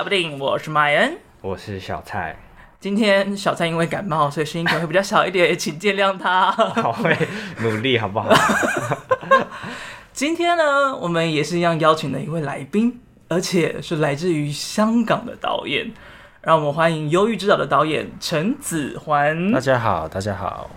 [0.00, 2.34] 聊不定，我是麦恩，我是小蔡。
[2.80, 6.50] 今天小蔡因为感冒，所以声音可能会比较小一点，也请见谅他。
[6.80, 7.14] 好，会
[7.58, 8.30] 努力，好不好？
[10.14, 15.92] 今天呢，我们也是一样邀请了一位来宾，而且是来自于香港的导演，
[16.40, 19.52] 让我们欢迎《忧郁之岛》的导演陈子桓。
[19.52, 20.70] 大家好，大家好。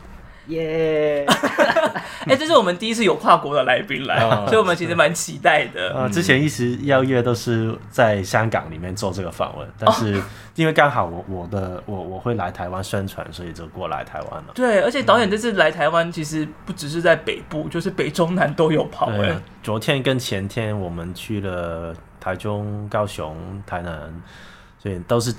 [0.47, 1.25] 耶！
[2.25, 5.93] 哎，这是我们第一次有跨国的来宾来，哦、所以我们其实蛮期待的。
[5.93, 10.21] 呃，之前一直邀约都是在香港里面做这个访问，但是
[10.55, 14.53] 因为刚好我我的我我会来台湾宣传，所以就过来台湾了。
[14.55, 19.09] 对，而且导演这次来台湾，其实不只是在北部，就是北中南都有跑。
[19.11, 24.21] 哎，昨天跟前天我们去了台中、高雄、台南，
[24.79, 25.33] 所以都是。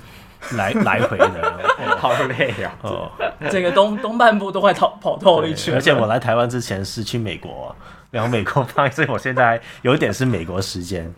[0.51, 2.73] 来 来回的，好累呀！
[2.81, 3.11] 哦，
[3.49, 5.73] 这个东东半部都快跑跑透了一圈。
[5.73, 7.75] 而且我来台湾之前是去美国，
[8.11, 11.11] 然后美国拍，所以我现在有一点是美国时间。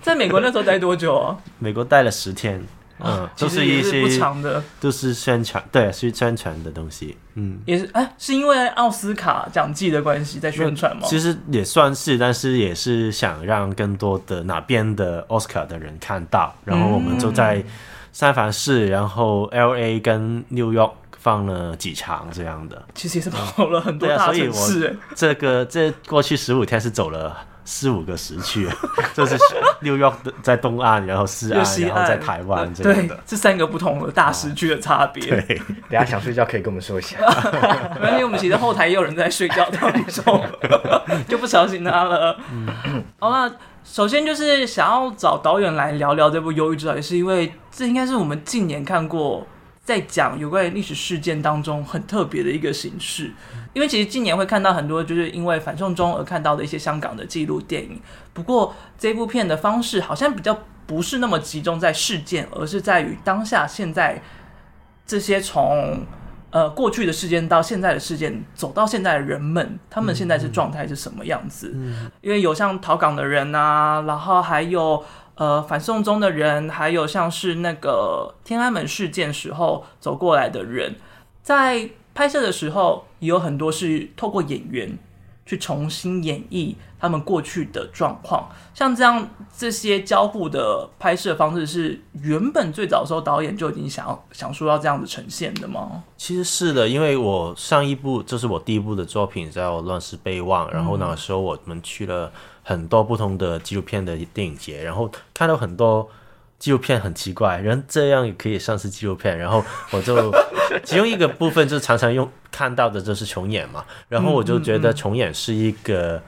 [0.00, 1.36] 在美国那时候待多久啊？
[1.58, 2.60] 美国待了十天，
[2.98, 7.16] 嗯，都是一些不长的，都是宣传，对，是宣传的东西。
[7.34, 11.02] 嗯，也是哎，是因为奥斯卡奖季的关系在宣传吗？
[11.04, 17.62] 其实也算是，但是也是想让更多的哪边的奥斯卡的人看到，然后我们就在。
[18.12, 24.42] 三藩市，然后 L A 跟 New York 放了几场这样的，其实也是跑了很多大城市。
[24.42, 28.68] 嗯啊、所以我这个这过去十五天是走了四五个时区，
[29.14, 29.36] 就是
[29.80, 35.24] New York 在东岸，然后西岸，然后在台湾这样的，对，这三个不同的大时区的差别。
[35.24, 35.56] 对，
[35.88, 37.16] 等下想睡觉可以跟我们说一下。
[38.00, 40.44] 没关系，我们其实后台也有人在睡觉当中，
[41.28, 42.36] 就不吵醒他了。
[42.52, 43.52] 嗯，好了。
[43.84, 49.44] 首先就是想要找导演来聊聊这部《忧郁之岛》，也是因为这应该是我们近年看过
[49.82, 53.32] 在讲有关于历史事件当中很特别的一个形式。
[53.72, 58.00] 因为其实近年会看到很多就是因为反送中而看到的一些香港的纪录电影，
[58.32, 64.22] 不过这部片的方式好像比较不是那么集中在事件，而是在于当下现在
[65.06, 66.06] 这些从。
[66.52, 71.72] 呃，过去的事件到现在的事件，走到现在的人们，他们现在是状态是什么样子？
[71.74, 75.02] 嗯，因为有像逃港的人啊，然后还有
[75.34, 80.96] 呃反送中的人，还有像是那个天安门事件时候走过来的人，
[81.42, 84.98] 在拍摄的时候也有很多是透过演员。
[85.44, 96.04] 去重新演绎他们过去的状况，像这样这些交互的拍摄方式，是原本最早的时候导演就已经想要想说要这样子呈现的吗？
[96.16, 102.32] 其实是的，因为我上一部就是我第一部的作品叫《乱世备忘》，然后那个时候我们去了
[102.62, 106.08] 很多不同的纪录片的电影节，然后看到很多。
[106.62, 109.36] 纪录片很奇怪，人这样也可以算是纪录片。
[109.36, 110.32] 然后我就
[110.84, 116.22] 其中一个部分就常常用看到的就是重演嘛，然后我就觉得重演是一个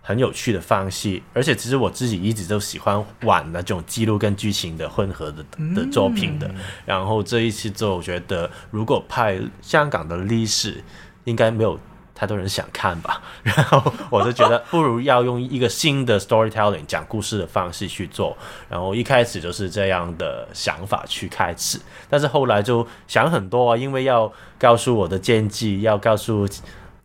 [0.00, 6.50] 很有趣的方式，而且其实我自己一直都喜欢玩那种记录跟剧情的混合的的作品的。
[6.86, 10.82] 然后这一次就觉得，如果拍香港的历史，
[11.24, 11.78] 应该没有。
[12.14, 18.36] 太多人想看吧， 然后我就觉得 不如要用一个新的 storytelling 讲故事的方式去做，
[18.68, 26.48] 然后一开始就是这样的想法去开始，但是后来就想很多啊，因为要告诉我的建议，要告诉。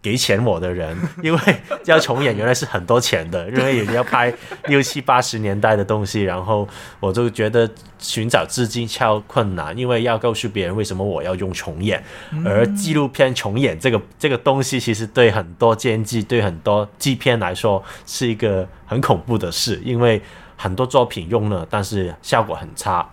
[0.02, 1.40] 给钱我的人， 因为
[1.86, 4.34] 要重演原来是很多钱的，因为也要拍
[4.68, 6.68] 六七八十年代的东西，然后
[7.00, 12.02] 我就觉得寻找资金超困难，因为要告诉别人为什么我要用重演，
[12.46, 20.22] 而纪录片重演这个这个东西，其实对很多监制、对很多制片来说是一个很恐怖的事，因为
[20.56, 23.06] 很多作品用了，但是效果很差，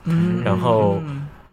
[0.44, 1.00] 然后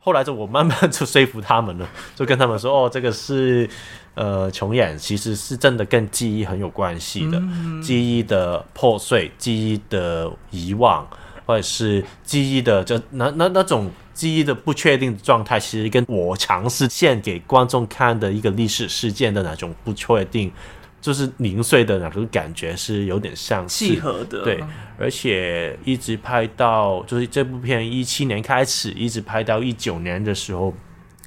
[0.03, 3.69] 后来就我慢慢就说服他们了， 就跟他们说哦，这个是。
[4.15, 11.03] 呃，重演其实是真的跟记忆很有关系的，嗯、记忆的破碎、记忆的遗忘，
[11.47, 20.51] 或者是记忆的就那那那种记忆的不确定状态，其实跟我尝试献给观众看的一个历史事件的那种不确定，
[21.03, 24.43] 就是零碎的那种感觉是有点像契合的。
[24.43, 24.63] 对，
[24.97, 30.73] 而且一直拍到就是这部片一七年开始，一直拍到一九年的时候。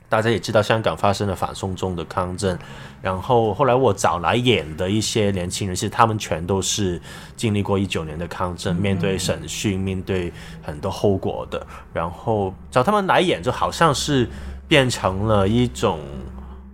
[0.08, 2.56] 大家也知道，香港发生了反送中的抗争，
[3.02, 7.02] 然后后来我找来演的一些年轻人，其实他们全都是
[7.34, 10.32] 经历过一九年的抗争，面对审讯，面对
[10.62, 14.28] 很多后果的，然后找他们来演，就好像是
[14.68, 15.98] 变成了一种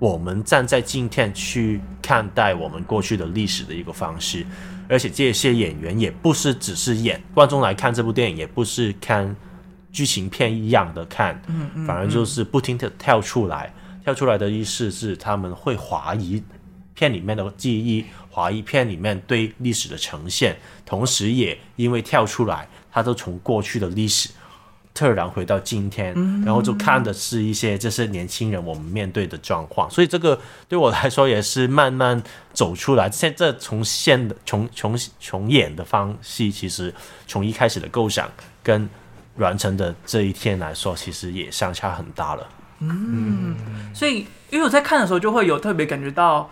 [0.02, 4.44] 我们站在今天去看待我们过去的历史的一个方式，
[4.88, 9.34] 而且这些演员也不是只是演，观众来看这部电影也不是看。
[9.92, 13.72] 剧情片一样的看，嗯反而就是不停的跳出来，
[14.02, 16.42] 跳出来的意思是他们会怀疑
[16.94, 20.56] 片里面的记忆，怀疑片里面对历史的呈现，
[20.86, 24.30] 同时也因为跳出来，他都从过去的历史
[24.94, 26.12] 特然回到今天，
[26.44, 32.22] 然后就看的是一些这些年轻人我们面对的状况，所以这个对我来说也是慢慢
[32.52, 33.10] 走出来。
[33.10, 36.92] 现在从现的从从从演的方式，其实
[37.26, 38.30] 从一开始的构想
[38.62, 38.88] 跟
[39.36, 42.46] 完成的这一天来说，其实也相差很大了。
[42.80, 43.56] 嗯，
[43.94, 46.50] 所以因为我在看的时候，就会有特别感觉到，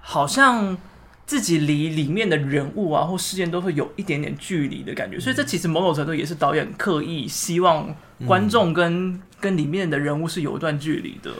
[0.00, 0.76] 好像
[1.28, 5.20] 自己离里面的人物啊或事件都会有一点点距离的感觉。
[5.20, 7.94] 所以这其实某种程度也是导演刻意希望
[8.26, 11.30] 观众跟、嗯、跟里面的人物是有一段距离的。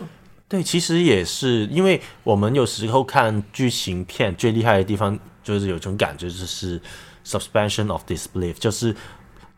[0.46, 6.78] 对，其实也是，因为我们有时候看剧情片最厉害的地方，就是有种感觉，就是
[7.24, 8.94] suspension of disbelief，就是。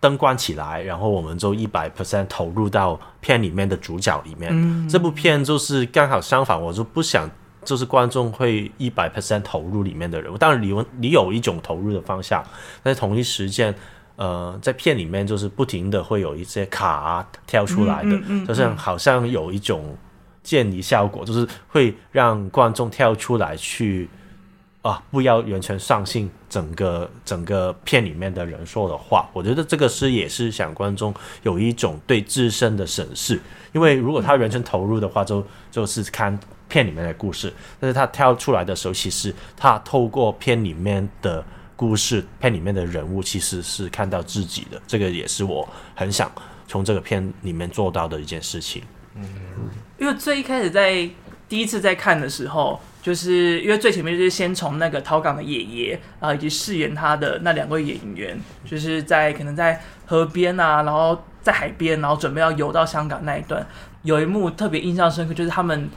[0.03, 4.51] 灯关起来，然后我们就一百 percent 投入到片里面的主角里面。
[4.51, 7.31] 嗯、这部片就是刚好相反，我就不想
[7.65, 10.39] 就是观众会一百 percent 投入里面的人物。
[10.39, 12.45] 当然，你你有一种投入的方向，
[12.83, 13.75] 但是同一时间，
[14.17, 19.97] 呃，在片里面就是不停的会有一些卡跳出来的，嗯嗯嗯嗯、就是好像有一种
[20.43, 24.09] 渐离效果，就是会让观众跳出来去。
[24.83, 29.29] 啊，不要完全相信整个整个片里面的人说的话。
[29.35, 33.39] 我觉得这个是也是想观众有一种对自身的审视，
[33.75, 37.53] 因为如果他完全投入的话，就就是看片里面的故事。
[37.79, 41.45] 但是他跳出来的时候，其实他透过片里面的
[41.77, 44.81] 故事、片里面的人物，其实是看到自己的。
[44.87, 46.31] 这个也是我很想
[46.67, 48.83] 从这个片里面做到的一件事情。
[49.15, 49.25] 嗯，
[49.99, 51.07] 因为最一开始在
[51.47, 52.81] 第一次在看的时候。
[53.03, 63.67] 就是因为最前面就是先从那个逃港的爷爷，然后以及饰演他的那两位演员，就是在可能在河边啊，然后在海边，然后准备要游到香港那一段，
[64.03, 65.89] 有一幕特别印象深刻，就是他们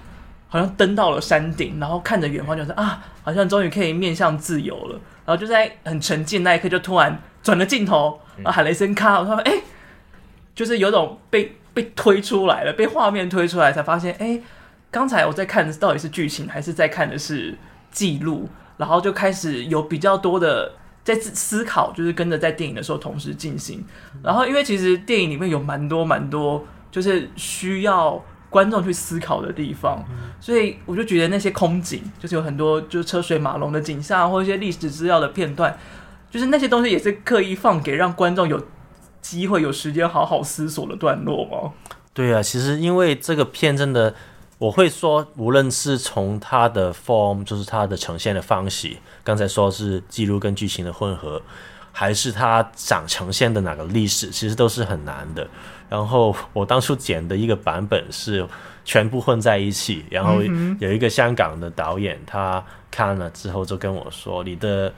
[0.54, 5.00] 好像登到了山顶，然后看着远方，就是啊，好像终于可以面向自由了。
[5.26, 9.52] 然后就在很沉静那一刻，就突然转了镜头，然后喊了一声“卡”，我说：“哎，
[10.54, 14.40] 就是有种被被推出来了，被画面推出来，才发现哎。”
[14.92, 17.58] 刚才我在看的到底是剧情还是在看的是
[17.90, 18.48] 记录，
[18.78, 20.72] 然后就开始有比较多的
[21.04, 23.84] 在思考，就是跟着在电影的时候同时进行。
[24.22, 28.24] 然后因为其实电影里面有蛮多蛮多，就是需要
[28.54, 30.06] 观众去思考的地方，
[30.40, 35.76] 所以我就觉得那些空景，就是有很多就是车水马龙的景象，或一些历史资料的片段，
[36.30, 38.64] 就是那些东西也是刻意放给让观众有
[39.20, 41.74] 机会有时间好好思索的段落吗？
[42.14, 44.14] 对啊，其实因为这个片真的。
[44.60, 51.42] 我会说，无论是从它的 form，就是它的呈现的方式，刚才说是记录跟剧情的混合，
[51.94, 55.48] 还是它想呈现的哪个历史，其实都是很难的。
[55.88, 58.46] 然后我当初剪的一个版本是
[58.84, 60.42] 全部混在一起，然后
[60.80, 62.62] 有一个香港的导演，他
[62.92, 64.92] 看了之后就跟我说：“你的，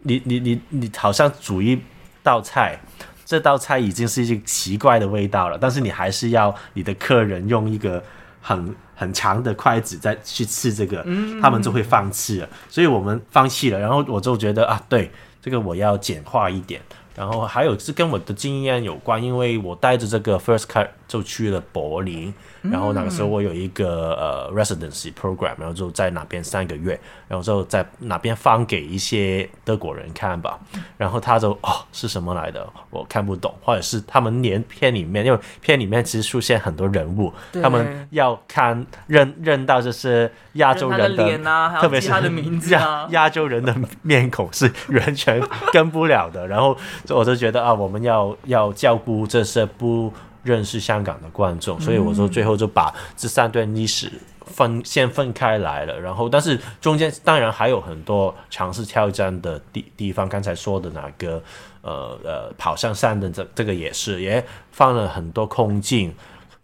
[0.00, 1.80] 你你你你好像煮一
[2.22, 2.80] 道菜，
[3.24, 8.02] 这道菜已经是一个奇怪的味道了，但是你还是要你的客人用一个
[8.40, 11.06] 很。”很长的筷子再去吃这个，
[11.40, 13.78] 他们就会放弃了，所以我们放弃了。
[13.78, 15.08] 然后我就觉得啊，对，
[15.48, 16.80] 这个我要简化一点。
[17.14, 22.32] 然后还有是跟我的经验有关，因为我带着这个 First Cut 就去了柏林。
[22.62, 30.58] 然后那个时候我有一个呃 residency program，然后就在那边三个月，然后就在那边放给一些德国人看吧。
[30.96, 32.68] 然后他就哦，是什么来的？
[32.90, 45.40] 我看不懂，或者是他们连片里面，因为片里面其实出现很多人物，他们要看认认到这是亚洲人的，脸啊，特别是他的名字啊，亚洲人的面孔是 完全
[45.72, 46.46] 跟不了的。
[46.46, 46.76] 然后
[47.08, 50.12] 我就觉得啊，我们要要照顾这些不。
[50.42, 54.10] 认识香港的观众，所以我说最后就把这三段历史
[54.46, 61.42] 分先分开来了，然后但是中间当然还有很多尝试挑战的地地方，刚才说的那个
[61.82, 66.14] 呃呃跑上山的这这个也是，也放了很多空镜。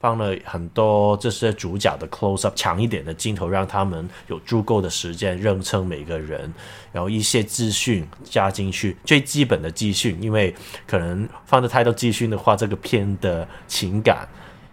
[0.04, 6.52] 放了很多这些主角的 close up 强一点的镜头，让他们有足够的时间认称每个人，
[6.92, 10.54] 然后一些资讯加进去，最基本的资讯，因为
[10.87, 14.28] 可能放的太多资讯的话，这个片的情感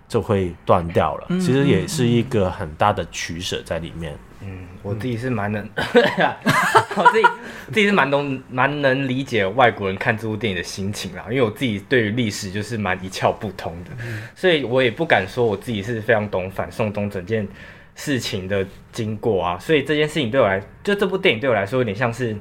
[0.09, 1.27] 就会断掉了。
[1.39, 4.13] 其实也是一个很大的取舍在里面。
[4.81, 7.27] 我 自己是蛮能，我自己
[7.71, 11.25] 自己是蛮能、蛮能理解外国人看这部电影的心情啦。
[11.29, 13.91] 因为我自己对于历史就是蛮一窍不通的，
[14.35, 17.47] 所以我也不敢说我自己是非常懂反送中整件
[17.95, 19.57] 事情的经过啊。
[19.59, 22.35] 所以这件事情对我来，就这部电影对我来说有点像是，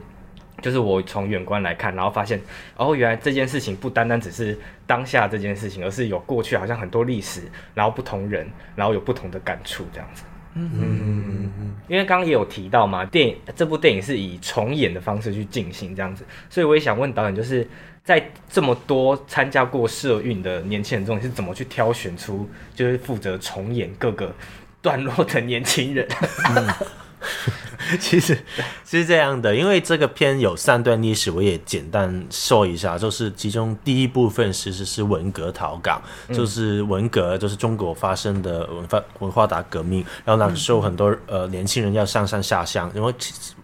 [0.62, 2.40] 就是我从远观来看，然后发现，
[2.76, 7.42] 哦，原来这件事情不单单只是当下这件事情，而是有过去好像很多历史，
[7.75, 10.25] 然后不同人，然后有不同的感触这样子。
[10.54, 17.66] 嗯嗯嗯，因为刚刚也有提到嘛，电影这部电影是以重演的方式去进行这样子，所以我也想问导演，就是
[18.02, 24.35] 在这么多参加过社运的年轻人中，你是怎么去挑选出就是负责重演各个
[24.83, 26.09] 段落的年轻人？
[28.00, 28.39] 其实
[28.85, 32.97] 是这样的，因为这个片有三段历史，我也简单说一下。
[32.97, 40.05] 就是其中第一部分其实是文革逃港，嗯、就是文革，就是中国发生的文化文化大革命。
[40.25, 43.15] 然后那个时候很多呃年轻人要上山下乡，因为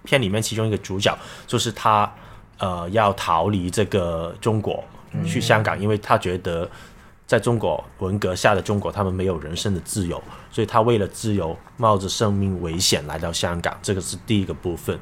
[0.04, 2.12] 片里面其中一个主角就是他
[2.58, 4.84] 呃要逃离这个中国
[5.26, 6.68] 去香港，因为他觉得。
[7.26, 13.76] 在中国文革下的中国，他们没有人身的自由，所以他为了自由，冒着生命危险来到香港。
[13.82, 14.96] 这个是第一个部分，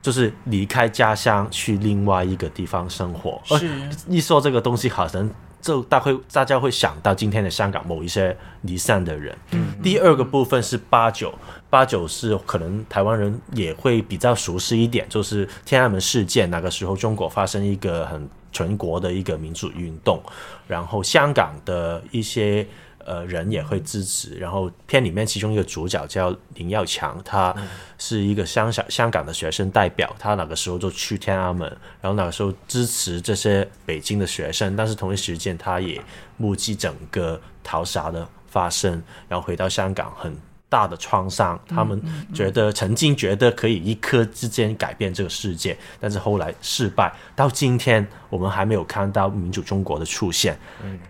[0.00, 3.42] 就是离开家乡去另外一个地方生活。
[3.58, 3.68] 是，
[4.06, 5.28] 一说这个东西，好像
[5.60, 9.36] 就大会大家会想到今天的香港某一些离散的人。
[9.50, 11.34] 嗯，第二个部分是八九，
[11.68, 18.28] 八九是可能台湾人也会比较熟悉一点，就是天安门事件那个时候，中国发生一个很。
[18.52, 20.22] 全国的一个民主运动，
[20.68, 22.66] 然后香港的一些
[22.98, 24.34] 呃人也会支持。
[24.36, 27.52] 然后片里面其中一个主角叫林耀强，他
[27.98, 31.66] 是一个香港香港的学生代表，他那个时候就去天安门，
[32.00, 36.00] 然后那个时候支持这些北京的学生，但是同一时间他也
[36.36, 40.36] 目击整个屠杀的发生，然后回到香港很。
[40.72, 42.00] 大的创伤，他们
[42.32, 47.12] 觉得曾经觉得可以一刻之间改变这个世界，但是后来失败。
[47.36, 50.58] 到今天，我们还没有看到民主中国的出现。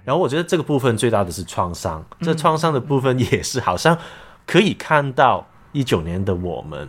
[0.04, 3.96] 然后我觉得这个部分最大的是创伤，这创伤的部分也是好像
[4.44, 6.88] 可以看到一九年的我们。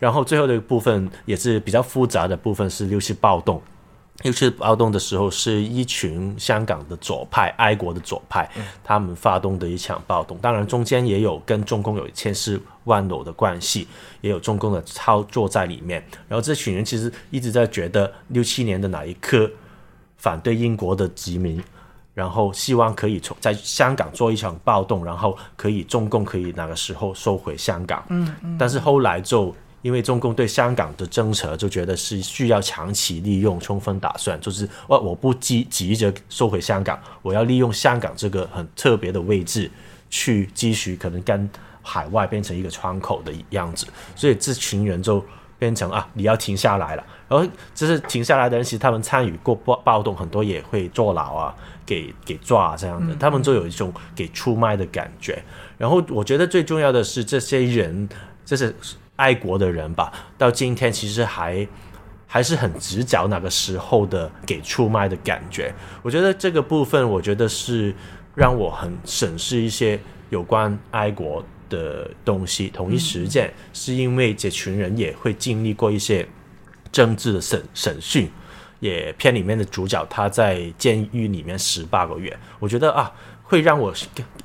[0.00, 3.62] 然后最后的一个部分也是比较复杂的部分是六七暴动。
[4.22, 8.48] 六七暴动的时候，是一群香港的左派、爱国的左派，
[8.84, 10.36] 他们发动的一场暴动。
[10.38, 13.88] 当然，中间也有跟中共有千丝万缕的关系，
[14.20, 16.04] 也有中共的操作在里面。
[16.28, 19.50] 然后，这群人其实一直在觉得六七年的那一刻，
[20.18, 21.62] 反对英国的殖民，
[22.12, 28.04] 然后希望可以从在香港做一场暴动，然后可以中共可以那个时候收回香港。
[28.10, 28.56] 嗯嗯。
[28.58, 29.54] 但是后来就。
[29.82, 39.70] 因为中共对香港的政策就觉得是需要长期利用，充分打算就是我我不急急着收回香港，我要利用香港这个很特别的位置，
[40.10, 41.48] 去继续可能跟
[41.80, 45.24] 海外变成一个窗口的样子，所以这群人就
[45.58, 47.04] 变成啊，你要停下来了。
[47.26, 51.54] 然后就是停下来的人，其实他们参与过暴暴动，很多也会坐牢啊，
[51.86, 55.42] 给给抓这样的，他们就有一种给出卖的感觉。
[55.78, 58.06] 然后我觉得最重要的是这些人，
[58.44, 58.74] 就是。
[59.20, 61.68] 爱国的人吧，到今天其实还
[62.26, 65.70] 还是很直角那个时候的给出卖的感觉。
[66.00, 67.94] 我觉得这个部分，我觉得是
[68.34, 70.00] 让我很审视一些
[70.30, 72.68] 有关爱国的东西。
[72.70, 76.26] 统一时间，是因为这群人也会经历过一些
[76.90, 78.30] 政治的审审讯。
[78.80, 83.12] 也片里面的主角他在监狱里面十八个月，我觉得啊，
[83.42, 83.92] 会让我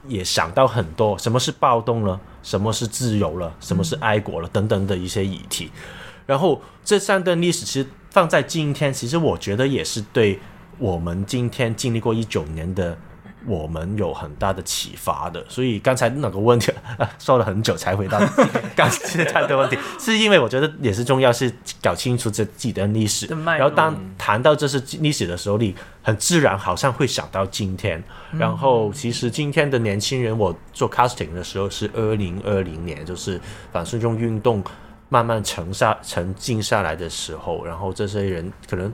[0.07, 2.19] 也想到很多，什么是暴动了？
[2.43, 3.55] 什么是自由了？
[3.59, 4.47] 什么是爱国了？
[4.49, 5.71] 等等的一些议题。
[6.25, 10.39] 然后这三段历史其实放在今天，其实我觉得也是对
[10.77, 12.97] 我们今天经历过一九年的
[13.45, 15.43] 我们有很大的启发的。
[15.47, 16.71] 所以刚才那个问题
[17.19, 18.19] 说了很久才回答
[18.75, 23.27] 刚才的问题，是因为我觉得也是重要，是搞清楚这几段历史。
[23.45, 28.03] 然后当谈到这是历史的时候，你很自然好像会想到今天。
[28.37, 33.39] 然后，其实今天的年轻人，我做 casting 的时候是二零二零年，就是
[33.71, 34.61] 反送中运动
[35.07, 37.63] 慢慢沉下、沉静下来的时候。
[37.63, 38.91] 然后这些人可能，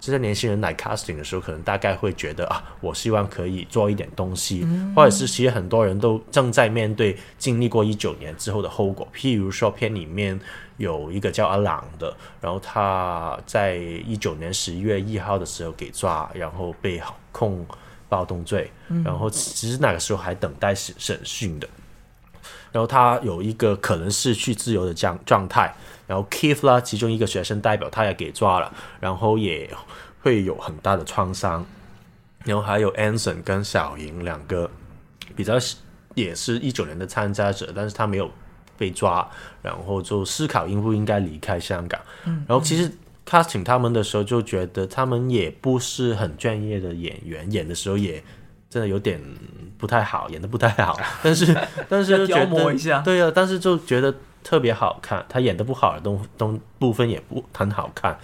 [0.00, 4.66] 这些年轻人来 casting 的时候，可能大概会觉得啊，我希望可以做一点东西，
[4.96, 9.06] 或者是其实很多人都正在面对经历过一九年之后的后果。
[9.14, 10.40] 譬如说，片里面
[10.78, 17.66] 有一个叫阿朗的，然后他在一九年十一月一号的时候给抓，然后被控。
[18.10, 18.68] 暴动罪，
[19.04, 21.68] 然后其实那个时候还等待审审讯的，
[22.72, 25.72] 然后他有一个可能失去自由的状状态，
[26.10, 29.70] 然后 Keith 啦，其中一个学生代表他也给抓了，然后也
[30.22, 31.64] 会有很大的创伤，
[32.44, 34.68] 然后还有 Anson 跟小莹两个
[35.36, 35.54] 比较
[36.16, 38.28] 也是一九年的参加者，但是他没有
[38.76, 39.30] 被抓，
[39.62, 42.90] 然后就思考应不应该离开香港，然后其实。
[43.26, 48.20] casting 他们的时候就觉得他们也不是很专业的演员，演的时候也
[48.68, 49.20] 真的有点
[49.78, 50.98] 不太好，演的不太好。
[51.22, 51.56] 但是
[51.88, 55.24] 但是就觉得对啊，但是就觉得特别好看。
[55.28, 58.18] 他演的不好的东东部分也不很好看，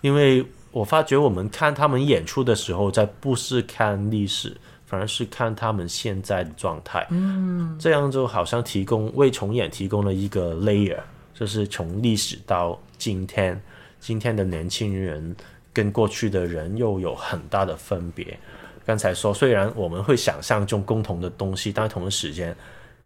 [0.00, 4.54] 因为我发觉我们看他们演出的时候，在不是看历史，
[4.86, 7.06] 反而是看他们现在的状态。
[7.10, 10.98] 嗯，这样就好像提供为重演提供了一个 layer，
[11.34, 13.60] 就是从历史到今天。
[13.98, 15.34] 今天的年轻人
[15.72, 18.38] 跟过去的人又有很大的分别。
[18.86, 22.54] 刚才说，虽然我们会想象中共同的东西，但同一时间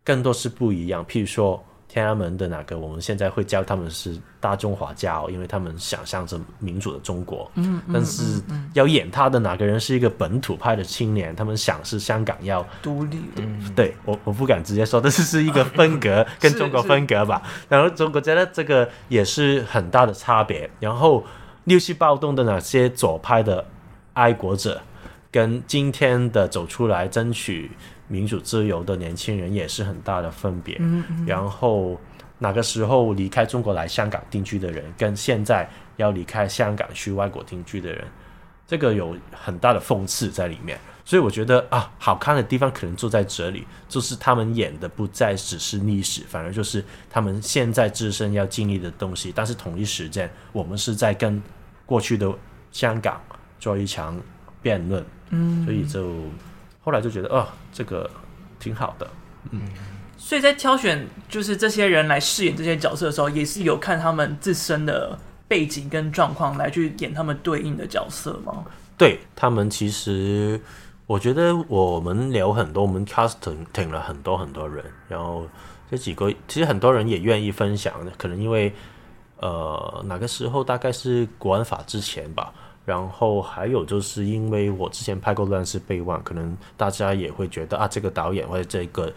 [0.04, 1.04] 更多是不一样。
[1.06, 1.64] 譬如说。
[1.92, 7.50] 天安门的哪个，我们现在会叫他们是大中华胶，因为他们想象着民主的中国。
[7.56, 8.40] 嗯，嗯，但是
[8.72, 13.18] 要演他的哪个人是一个本土派的青年，他们想是香港要独立。
[13.36, 17.42] 嗯，对我我不敢直接说，但是是一个风格 跟中国分格吧。
[17.68, 20.70] 然后中国觉得这个也是很大的差别。
[20.80, 21.22] 然后
[21.64, 23.62] 六七暴动的哪些左派的
[24.14, 24.80] 爱国者，
[25.30, 27.70] 跟今天的走出来争取。
[28.12, 30.76] 民主自由的年轻人也是很大的分别。
[30.80, 31.24] 嗯嗯。
[31.24, 31.98] 然后
[32.38, 35.66] 哪个时候离开中国来香港定居的人，跟现在
[35.96, 38.04] 要离开香港去外国定居的人，
[38.66, 40.78] 这个有很大的讽刺在里面。
[41.06, 49.32] 所以我觉得啊，好看的地方可能就在这里，就是他们演的不再只是历史，反而就是他们现在自身要经历的东西。
[49.34, 51.42] 但是同一时间，我们是在跟
[51.86, 52.30] 过去的
[52.70, 53.18] 香港
[53.58, 54.20] 做一场
[54.60, 55.02] 辩论。
[55.30, 55.64] 嗯。
[55.64, 56.12] 所以就。
[56.82, 58.10] 后来就觉得，哦，这个
[58.58, 59.08] 挺好的，
[59.50, 59.62] 嗯，
[60.18, 68.64] 所以在挑选就是这些人来饰演这些角色的时候，也是有看他们自身的背景跟状况来去演他们对应的角色吗？
[68.98, 70.60] 对，他们其实，
[71.06, 75.46] 我觉得我们聊很多，我们 casting 挺了很多很多人，然后
[75.90, 78.72] 这几个其实很多人也愿意分享，可能因为
[79.38, 82.52] 呃，哪个时候大概是国安法之前吧。
[82.84, 89.12] 然后还有就是因为我之前拍过《乱世备忘》，可能大家也会觉得啊，这个导演或者这个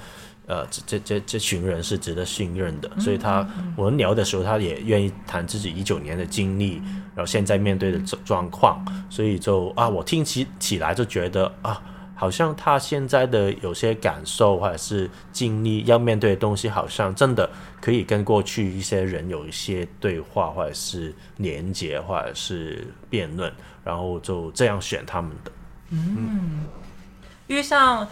[0.47, 6.75] 呃这这这这群人是值得信任的，所以他我们聊的时候，他也愿意谈自己一九年的经历，
[7.15, 11.81] 然后现在面对的状况，所以就啊，我听起起来就觉得啊。
[12.15, 17.49] 好像他现在的有些感受或者是经历要面对的东西，好像真的
[17.81, 23.51] 可以跟过去一些人有一些对话，或者是连接，或者是辩论，
[23.83, 25.51] 然后就这样选他们的。
[25.91, 26.65] 嗯，
[27.47, 28.07] 因为像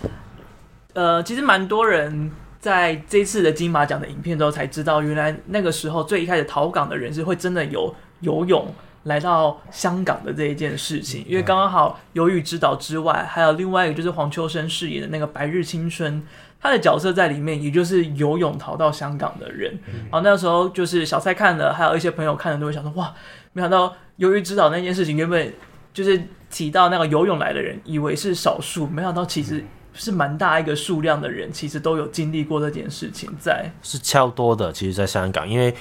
[0.93, 8.67] 呃，其实蛮多人在这次的金马奖的影片之后才知道，原来那个时候最一开始逃港的人是会真的有游泳。
[9.03, 16.23] 来到香港的这一件事情，因为刚刚好《由于指导》之外，还有另外一个就是黄秋生饰演的那个白日青春，
[16.61, 19.77] 他的角色在里面，也就是游泳逃到香港的人。
[20.09, 23.13] 然后那时候就是小蔡看了，还有一些朋友看了都会想说：哇，
[23.51, 25.53] 没想到《由于指导》那件事情原本
[25.93, 29.61] 就是提到那个游泳来的人，以为是少数，没想到其实
[29.93, 33.69] 是蛮大一个数量的人，其实都有经历过这件事情在。
[33.81, 35.75] 是超多的，其实，在香港，因为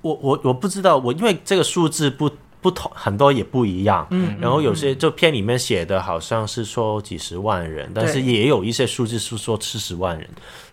[0.00, 2.30] 我我我不知道，我因为这个数字不。
[2.62, 10.26] 不同很多也不一样，嗯，然后有些就片里面写的好像是说几十万人，嗯、但是也有一些数字是说七十万人，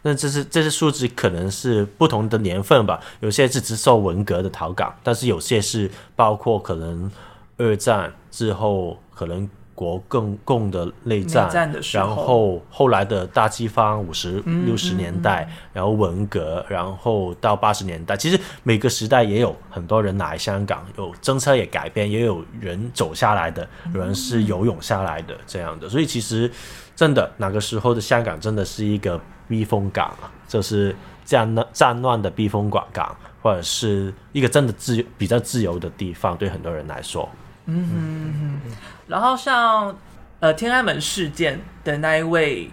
[0.03, 7.11] 那这是这些数字可能是不同的年份吧，有些是只受文革的逃港，但是有些是包括可能
[7.57, 9.49] 二战之后可能。
[9.79, 26.51] 国共共的内战，战的时候，然后后来的大饥荒五十六十年代，嗯嗯、然后文革，然后到八十年代，其实每个时代也有很多人来香港，有政策也改变，也有人走下来的，有人是游泳下来的、嗯、这样的，所以其实
[26.93, 37.29] 真的那个时候的香港真的是一个避风港啊，就是战乱战乱的避风港，或者是一个真的自由比较自由的地方，对很多人来说。
[37.71, 38.71] 嗯哼哼，
[39.09, 39.97] 然后像
[40.39, 42.71] 呃天安门事件的那一位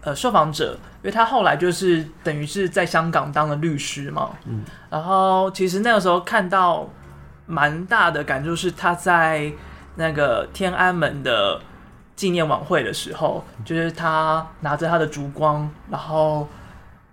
[0.00, 6.88] 呃受访者，因为他后来就是等于是在香港当了律师嘛，嗯，然后其实那个时候看到
[7.46, 9.52] 蛮大的感触是他在
[9.96, 11.60] 那个天安门的
[12.16, 16.48] 纪念晚会的时候，就是他拿着他的烛光，然后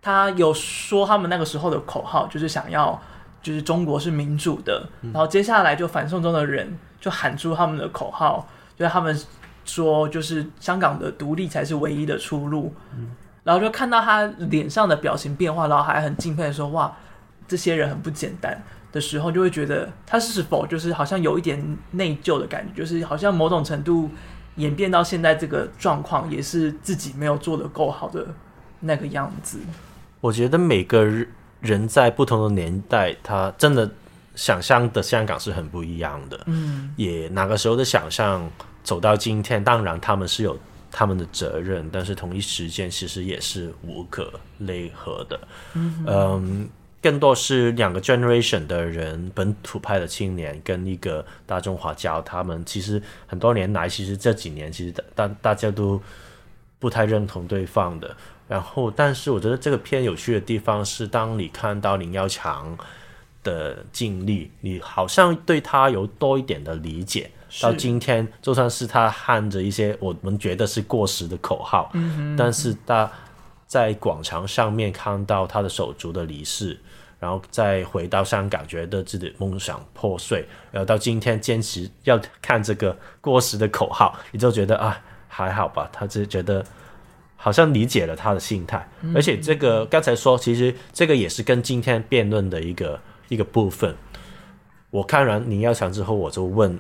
[0.02, 3.00] 他有说他们那个时候的口号，就是想要
[3.42, 6.78] 就是中国是民主的，然后接下来就反送中的人。
[7.06, 9.16] 就喊出他们的口号，就是他们
[9.64, 12.74] 说，就是香港的独立才是唯一的出路。
[12.98, 13.12] 嗯，
[13.44, 16.92] 然后就看到他脸上的表情变化，然后还很敬佩的说：“哇，
[17.48, 18.60] 这些人很不简单。”
[18.92, 24.10] 的时候，就会觉得他是否就是好像有一点内疚的感觉，就是好像某种程度
[24.56, 28.26] 演变到现在这个状况，也是自己没有做的够好的
[28.80, 29.60] 那个样子。
[30.22, 31.06] 我觉得每个
[31.60, 33.92] 人在不同的年代，他真的。
[34.36, 38.50] 想象的香港是很不一样的，嗯，也那个时候的想象
[38.84, 40.58] 走到今天，当然他们是有
[40.92, 45.40] 他们的责任，但是同一时间其实也是无可奈何的，
[45.74, 46.70] 嗯，嗯，
[47.02, 56.02] 更多是两个 generation 的人，本土派的青年跟一个大中华教，他们其实很多年来，其实这几年其实大大家都
[56.80, 58.16] 不太认同对方的，
[58.48, 62.78] 然后，但是我觉得这个片有趣的地方是，当你看到林耀强
[63.46, 67.30] 的经历，你好像对他有多一点的理解，
[67.62, 73.10] 到今天，就算是他喊着一些我们觉得是过时的口号，嗯、但是他
[73.68, 76.78] 在广场上面看到他的手足的离世，
[77.20, 86.66] 然后再回到香港，觉得自己的梦想破碎，然后到今天坚持要看这个过时的口号，你就觉得啊，还好吧，他只觉得
[87.36, 93.96] 好像理解了他的心态，嗯、而且这个刚才说，其实这个也是跟今天辩论的一个一个部分。
[94.90, 96.80] 我看完林耀强之后，我就问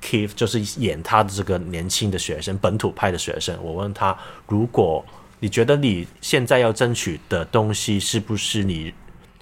[0.00, 4.16] Keith，就是演他的这个年轻的学生，本土派的学生，我问他，
[4.46, 5.04] 如果
[5.38, 8.94] 你觉得你现在要争取的东西，是不是你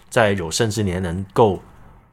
[0.09, 1.63] 在有生之年能够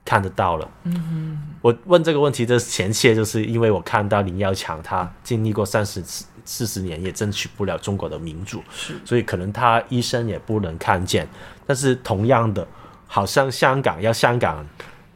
[0.05, 0.69] 看得到了？
[0.83, 6.03] 嗯哼，我问这个问题的前切，就是因为我看到林耀强他经历过三十
[6.45, 11.27] 四十年，也争取不了中国的民主，是，所以可能他一生也不能看见。
[11.65, 12.65] 但是同样的，
[13.07, 14.65] 好像香港要香港。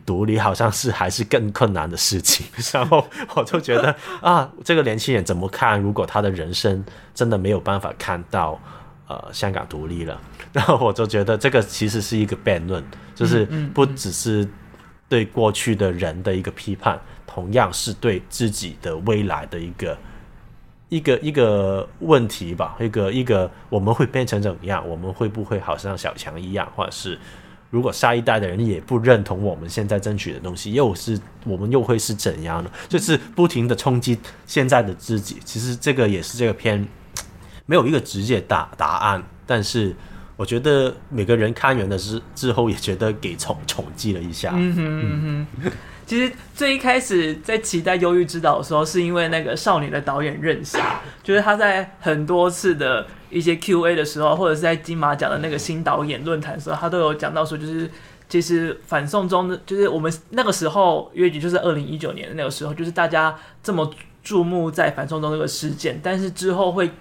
[0.04, 5.80] 独立好像是还是更困难的事情， 然后我就觉得啊，这个年轻人怎么看？
[5.80, 8.60] 如果他的人生真的没有办法看到
[9.08, 10.20] 呃香港独立了，
[10.52, 14.46] 然后我就觉得这个其实是一个辩论，就是不只是
[15.08, 19.98] 对过去的人的一个批判，同样是对自己的未来的一个
[20.90, 24.86] 一个一个问题吧，一个一个我们会变成怎么样？
[24.90, 27.18] 我们会不会好像小强一样，或者是？
[27.72, 32.70] 如果下一代的人也不认同我们现在争取的东西，又是我们又会是怎样呢？
[32.90, 35.38] 就是不停的冲击现在的自己。
[35.46, 36.86] 其实这个也是这个片
[37.66, 39.96] 没有一个直接答答案，但是
[40.36, 44.52] 我觉得每个人看完的之之后也觉得给重重击了一下。
[44.54, 45.72] 嗯哼嗯哼。
[46.06, 53.08] 其实最一开始在期待《忧郁之岛》的时候，是因为那个少女的导演任霞，就是他在很多次的。
[53.32, 57.90] 一些 Q&A 的时候，或者是在金马奖的那个新导演论坛的时候，他都有讲到说，就是
[58.30, 63.90] 其实反送中的，就是我们那个时候，约局就是二零一九年的那个时候，就是大家这么
[64.22, 66.92] 注目在反送中这个事件，但是之后会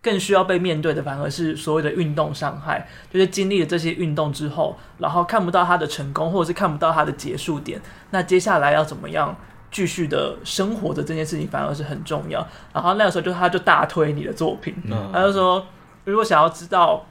[0.00, 9.36] 更需要被面对的，反而是所谓的运动伤害，就是经历了这些运动之后，然后看不到他的成功，或者是看不到他的结束点，那接下来要怎么样？
[9.72, 12.46] 继续的生活的这件事情反而是很重要。
[12.72, 15.66] 然后那个时候就他就大推你的作品，嗯、他就说
[16.04, 17.04] 如果想要知道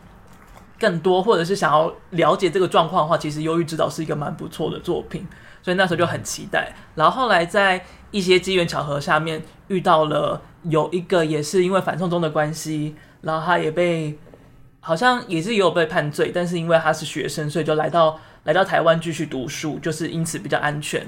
[0.80, 5.28] 更多，或者是想要了解这个状况的话，其实《忧郁之岛》是一个蛮不错的作品。
[5.64, 6.74] 所以那时候就很期待。
[6.96, 14.18] 然后后来在一些机缘巧合下面遇到了有一个也是因为反送中的关系，然后他也被
[14.80, 21.06] 好像也是也有被判罪，但是因为他是学生，所以就来到来到台湾继续读书，就是因此比较安全。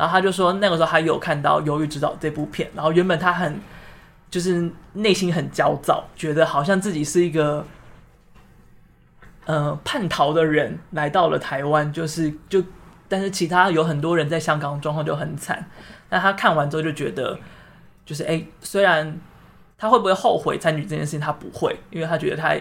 [0.00, 3.60] 然后他就说，那个时候他有看到《忧郁之岛》这部片，然后原本他很
[4.30, 7.66] 就是内心很焦躁，觉得好像自己是一个
[9.44, 12.64] 呃叛逃的人来到了台湾，就是就
[13.10, 15.66] 但是其他有很多人在香港状况就很惨。
[16.08, 17.38] 那他看完之后就觉得，
[18.06, 19.20] 就是哎，虽然
[19.76, 22.56] 他会不会后悔参与这件事情，他不会，因为他觉得他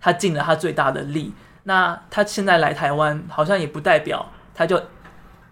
[0.00, 1.34] 他尽了他最大的力。
[1.64, 4.82] 那他现在来台湾，好像也不代表他就。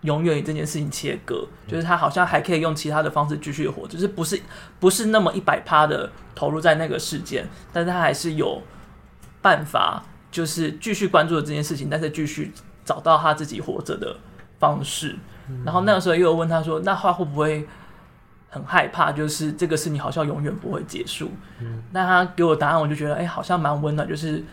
[0.03, 4.41] 永远与这件事情切割，就是他好像还可以用其他的方式继续活，就是不是
[4.79, 8.63] 不是那么一百趴的投入在那个事件，但是他还是有
[9.43, 12.53] 办法，就是继续关注的这件事情，但是继续
[12.85, 14.17] 找到他自己活着的
[14.61, 15.17] 方式。
[15.65, 17.67] 然后那个时候又问他说：“那话会不会
[18.49, 19.11] 很害怕？
[19.11, 21.31] 就是这个事情好像永远不会结束。”
[21.91, 24.45] 那他给我答案，我就觉得哎、欸，好像蛮温暖，就是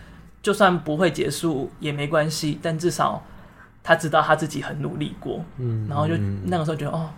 [0.41, 3.23] 就算不会结束也没关系，但至少。
[3.83, 6.15] 他知道他自己很努力过，嗯，然后就
[6.45, 7.09] 那个时候觉得哦，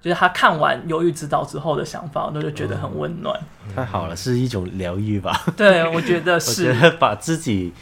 [0.00, 3.38] 就是他看完《忧郁之岛》之后的想法，我就觉得很温暖。
[3.74, 5.44] 太好了，是一种疗愈吧？
[5.56, 6.68] 对，我觉得是。
[6.72, 7.72] 我觉得把自己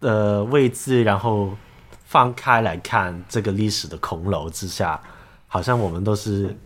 [0.00, 1.56] 的位置，然后
[2.04, 5.00] 放开来看这个历史的空楼之下，
[5.48, 6.56] 好像我们都是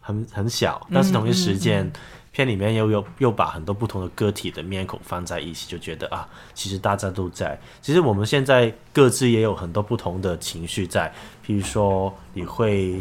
[0.00, 1.84] 很很小，但是同一时间。
[1.84, 1.92] 嗯嗯嗯
[2.34, 7.56] 片里面又又又把很多不同的个体的面孔放在一起，就觉得啊，其实大家都在。
[7.80, 11.12] 其实我们现在各自也有很多不同的情绪在，
[11.46, 13.00] 譬如说你会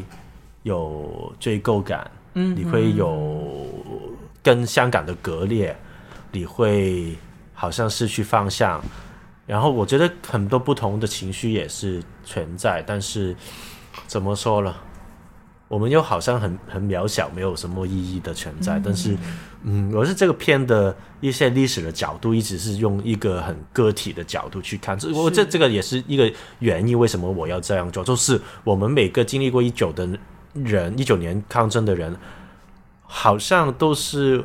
[0.61, 3.67] 有罪疚感，嗯，你会有
[4.43, 5.75] 跟香港的割裂，
[6.31, 7.17] 你会
[7.55, 8.79] 好像失去方向。
[9.47, 13.35] 然后我觉得很多不同的情绪也是存在，但是
[14.05, 14.75] 怎么说呢？
[15.67, 18.77] 我们又好像很很渺小，没有什么意义的存在。
[18.77, 19.17] 嗯、但是，
[19.63, 24.97] 嗯，我是这个片的一些历史的角度，一直是用一个很个体的角度去看。
[24.99, 28.03] 这我这这个也是一个原因，为什么我要这样做？
[28.03, 30.07] 就是我们每个经历过一九的
[30.53, 32.15] 人，一九年抗争的人，
[33.01, 34.43] 好像都是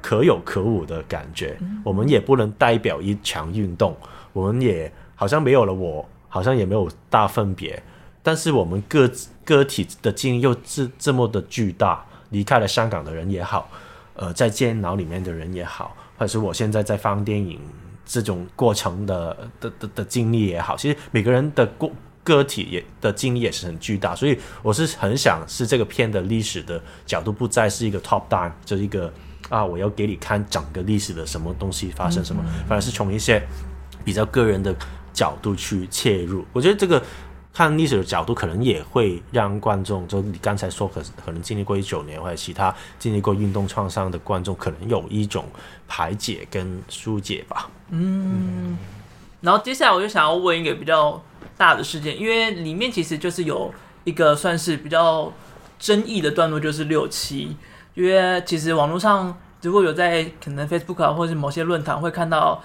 [0.00, 1.58] 可有可无的感觉。
[1.60, 3.94] 嗯、我们也不能代表一场运动，
[4.32, 7.82] 我们也好像没有了我，好像也没有大分别。
[8.24, 9.08] 但是我们个
[9.44, 13.70] 个体的经历又这这么的巨大，离开了香港的人也好，
[14.14, 17.60] 呃，在监牢里面的人也好，或者是我现在在放电影
[18.06, 29.12] 这种过程的的的的经历也好，其实每个人的过个体也的经历也是很巨大，所以我是很想是这个片的历史的角度不再是一个 top down，就是一个
[29.50, 33.46] 啊我要给你看整个历史的什么东西发生什么，反而是从一些
[34.02, 34.74] 比较个人的
[35.12, 36.46] 角度去切入。
[36.54, 37.02] 我觉得这个
[37.54, 45.46] 看历史的角度可能也会让观众，就你刚才说可可能经历过一九年或者其他经历过运动创伤的观众，可能有一种
[45.88, 47.70] 排解跟疏解吧。
[47.88, 48.76] 嗯，
[49.40, 51.22] 然后接下来我就想要问一个比较。
[51.56, 55.32] 大的事件，因为里面其实就是有一个算是比较
[55.78, 57.56] 争议的段落，就是六七。
[57.94, 62.60] 因为其实网络上如果有在可能 Facebook 啊，或者是某些论坛会看到，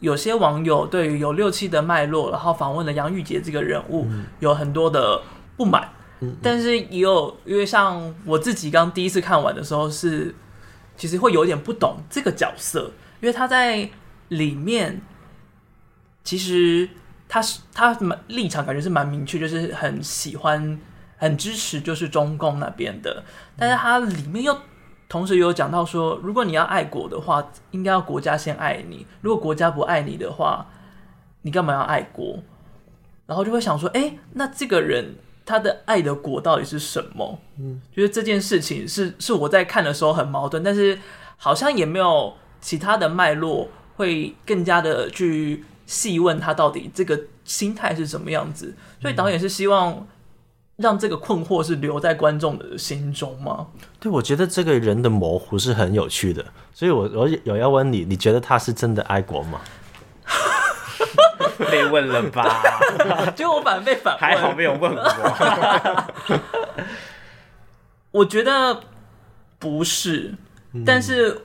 [0.00, 4.06] 有些网友对于有六七的脉络，然后访问了杨玉洁这个人物，
[4.40, 5.22] 有很多的
[5.56, 5.88] 不满。
[6.42, 10.34] 但是也有，因为像我自己刚第一次看完的时候是，
[10.96, 13.88] 其实会有点不懂这个角色，因为他在
[14.28, 15.00] 里面
[16.24, 16.88] 其实。
[17.32, 20.76] 他是他蛮立场，感觉是蛮明确，就是很喜欢、
[21.16, 23.22] 很支持，就是中共那边的。
[23.56, 24.52] 但是他里面又
[25.10, 29.04] 同时有讲到说，如果你要爱国的话，应该要国家先爱你。
[29.20, 30.64] 如果国家不爱你的话，
[31.42, 32.38] 你干嘛要爱国？
[33.26, 37.38] 然后就会想说，哎，那这个人他的爱的国到底是什么？
[37.58, 40.98] 嗯，觉得这件事情是是我在看的时候很矛盾，但是
[41.36, 45.64] 好像也没有其他的脉络会更加的去。
[45.86, 50.06] 细问他到底这个心态是什么样子，所以导演是希望
[50.80, 53.66] 让这个困惑是留在观众的心中吗？
[54.00, 59.60] 对，我觉得这个人的模糊是很有趣的，所以我我有要问你，你觉得他是真的爱国吗？
[61.70, 62.62] 被问了吧？
[63.36, 66.04] 就我反而被反问，还好没有问我。
[68.12, 68.80] 我觉得
[69.58, 70.34] 不是，
[70.86, 71.42] 但是、嗯、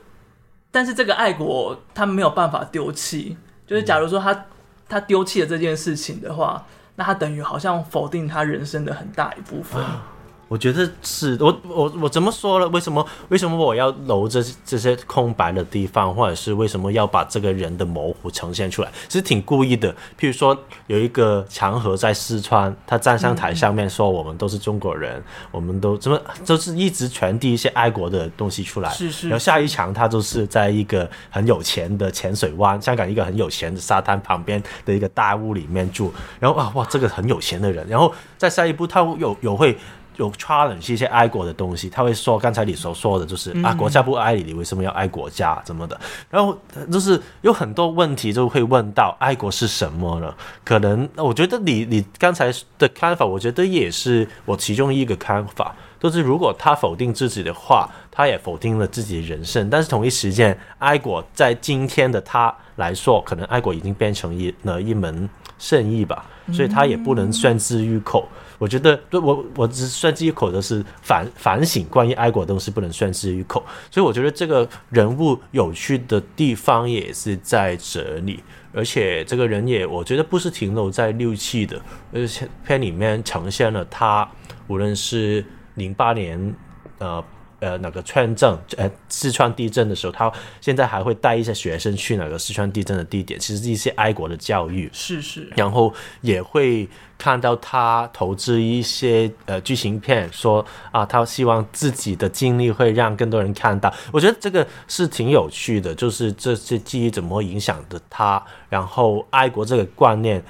[0.72, 3.38] 但是这个爱国他没有办法丢弃。
[3.68, 4.46] 就是假如说他
[4.88, 9.84] 他丢弃了这件事情的话，那他等于好像否定他人生的很大一部分。
[10.56, 12.68] 我觉得是我我我怎么说了？
[12.70, 18.90] 为什么为什么我要留着这些空白的地方，或者是为什么要把这个人的模糊呈现出来？
[19.10, 19.94] 其实挺故意的。
[20.18, 29.28] 譬如说有一个强和在四川，他站上台上面说：“我们都是中国人，嗯、我们都怎么就是一直传递一些爱国的东西出来。”是是。
[29.28, 36.14] 然后下一场他就是在一个很有钱的浅水湾，香港一个很有钱的沙滩旁边的一个大屋里面住。
[36.40, 37.86] 然后啊哇，这个很有钱的人。
[37.90, 39.78] 然后在下一步他有有会。
[40.18, 45.62] 有 challenge 一些爱国的东西，他会说刚才你所说的就是、嗯、啊，国家不爱你，你为什么要爱国家？
[45.66, 46.00] 怎么的？
[46.30, 46.58] 然后
[46.92, 50.34] 就是有很多问题就会问到爱国是什么呢？
[50.64, 59.70] 可能我觉得你你刚才的看法，我觉得也是我其中一个看法，就是如果他否定自己的话，他也否定了自己的人生。
[59.70, 68.28] 但是同一时间，爱国在今天的他来说，可能爱国已经变成一了一门生意吧，所以他也不能宣之于口。
[68.32, 81.82] 嗯我觉得，对我我只算之一口的是反反省关于爱国的东西不能算之一口，所以我觉得这个人物有趣的地方也是在这里，而且这个人也我觉得不是停留在六七的，
[82.14, 84.30] 而且片里面呈现了他
[84.68, 86.56] 无论是零八年
[87.00, 87.24] 呃。
[87.60, 96.88] 呃，哪个川震，呃，四川地震的时候，他现在还会带一些学生去哪个四川地震的地点，其实是一些爱国的教育，是是，然后也会
[97.18, 110.44] 看到他投资一些呃剧情片，说啊，他希望自己的经历会让更多人看到，我觉得这个是挺有趣的，就是这些记忆怎么影响的他，然后爱国这个观念，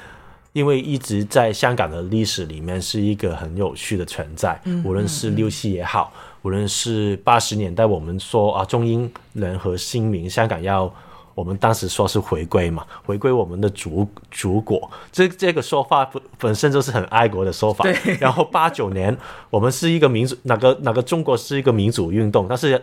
[0.53, 6.11] 因为一直在香港的历史里面是一个很有趣的存在，嗯、无论是六七也好。
[6.45, 10.93] 无论是八十年代，我们说啊，中英联合新民，香港要
[11.33, 17.83] 我们当时说是回归嘛，回归我们的祖祖国，这这个说法本本身就是很爱国的说法。
[18.19, 19.17] 然后八九年，
[19.49, 22.79] 我们是一个民主，哪个哪个中国是一个民主运动，但是。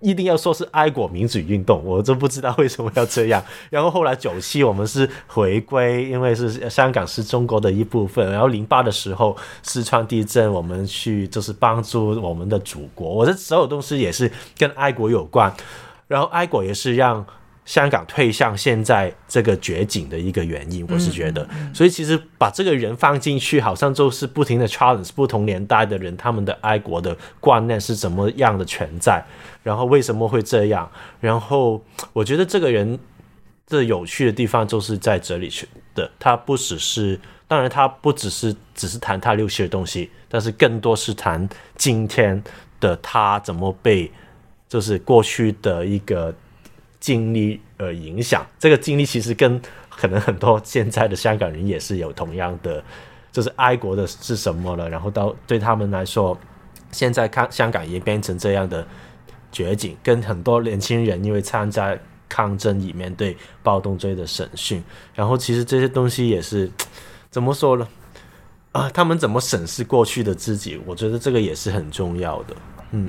[0.00, 3.42] 一定要说是爱国民主运动，我就不知道为什么要这样。
[3.68, 8.30] 然后后来九七我们是回归，因为是香港是中国的一部分。
[8.30, 13.08] 然后零八的时候四川地震，我们去就是帮助我们的祖国。
[13.08, 15.52] 我的所有东西也是跟爱国有关。
[16.06, 17.26] 然后爱国也是让
[17.68, 21.46] 香港退向现在这个绝境的一个原因，我是觉得。
[21.74, 29.22] 所以其实把这个人放进去，好像就是不停的 challenge 不同年代的人，他们的爱国的观念是怎么样的存在。
[29.62, 30.90] 然后为什么会这样？
[31.20, 32.98] 然后我觉得这个人
[33.66, 42.42] 的有趣的地方就是在这里去的，他不只是当然，他不只是只是谈他六七的东西，但是更多是谈今天
[42.80, 44.10] 的他怎么被
[44.66, 46.34] 就是过去的一个
[47.00, 48.46] 经历而影响。
[48.58, 52.82] 这个经历其实跟可能很多现在的香港人也是有同样的，
[53.32, 56.38] 就是爱国的是什么了，然后到对他们来说，
[56.90, 58.86] 现在看香港也变成这样的
[59.50, 61.96] 绝境，跟很多年轻人因为参加。
[62.30, 64.84] 抗争里面对暴动罪的审讯，
[65.14, 66.70] 然后其实这些东西也是
[67.30, 67.88] 怎么说呢？
[68.72, 70.78] 啊，他们怎么审视过去的自己？
[70.84, 72.54] 我觉得这个也是很重要的。
[72.90, 73.08] 嗯，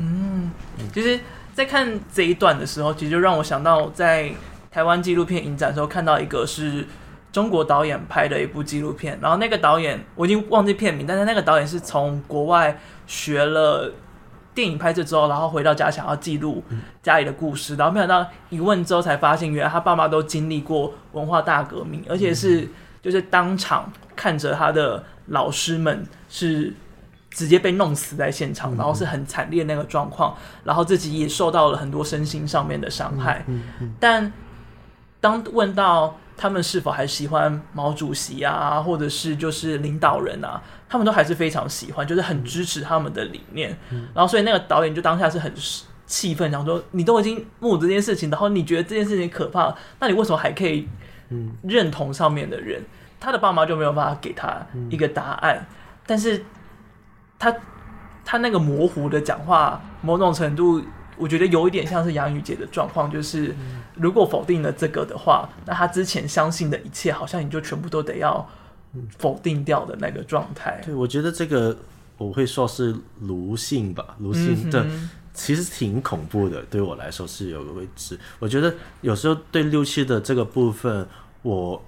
[0.78, 1.20] 嗯，其实，
[1.60, 4.32] 在看这一段的时候，其实就让我想到在
[4.72, 6.88] 台湾纪录片影展的时候看到一个是
[7.34, 13.92] 中国导演拍的一部纪录片，然后那个导演我已经忘记片名，但是那个导演是从国外学了。
[14.56, 16.62] 电影拍摄之后，然后回到家想要记录
[17.02, 22.68] 家里的故事，然后没想到一问之后才发现，原来他爸妈都经历过文化大革命，而且是
[23.02, 26.74] 就是当场看着他的老师们是
[27.30, 33.46] 直接被弄死在现场，然后是很惨烈那个状况，然后自己也受到了很多身心上面的伤害。
[34.00, 34.32] 但
[35.22, 40.62] 当问到他们是否还喜欢毛主席啊，或者是就是领导人啊？
[40.88, 43.78] 他们都还是非常喜欢，就是很支持他们的理念。
[43.92, 45.54] 嗯、然后，所以那个导演就当下是很
[46.08, 50.88] 气愤，想说：“你都已经目睹这件事情，然后你觉得这件事情可怕，那你为什么还可以
[51.62, 52.82] 认同上面的人？”
[53.20, 55.58] 他的爸妈就没有办法给他一个答案。
[55.58, 55.76] 嗯、
[56.08, 56.44] 但是
[57.40, 57.56] 他
[58.24, 60.80] 他那个模糊的讲话，某种程度，
[61.18, 63.56] 我觉得有一点像是杨宇杰的状况，就是
[63.96, 68.48] 如果否定了这个的话，那他之前相信的一切，好像你就全部都得要。
[69.20, 70.82] 否定掉的那个状态。
[70.84, 71.78] 对，我觉得这个
[72.18, 76.64] 我会说是卢性吧，卢性的、嗯、其实挺恐怖的。
[76.72, 78.20] 对我来说是有个位置。
[78.40, 81.08] 我觉得有时候对六七的这个部分，
[81.44, 81.80] 我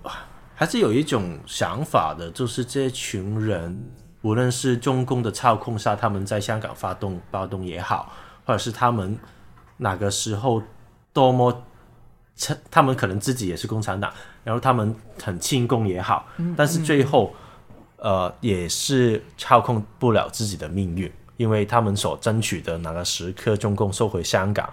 [0.53, 3.83] 还是有一种想法的，就是这群人，
[4.21, 8.11] 无论是中共的操控下，他们在香港发动暴动也好，
[8.45, 9.17] 或者是他们
[9.77, 10.61] 哪个时候
[11.13, 11.63] 多么。
[12.71, 14.11] 他们可能自己也是共产党，
[14.43, 16.25] 然后他们很庆功也好，
[16.57, 17.31] 但是最后，
[17.97, 24.67] 呃，也是操控不了自己的命运，因为他们所争取的哪个时刻，中共收回香港，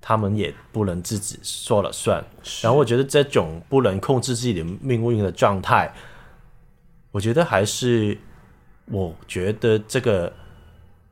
[0.00, 2.22] 他们也不能自己说了算。
[2.62, 5.92] 然后我觉得这种不能控制自己的命运的状态，
[7.10, 8.16] 我觉得还是，
[8.86, 10.32] 我觉得这个。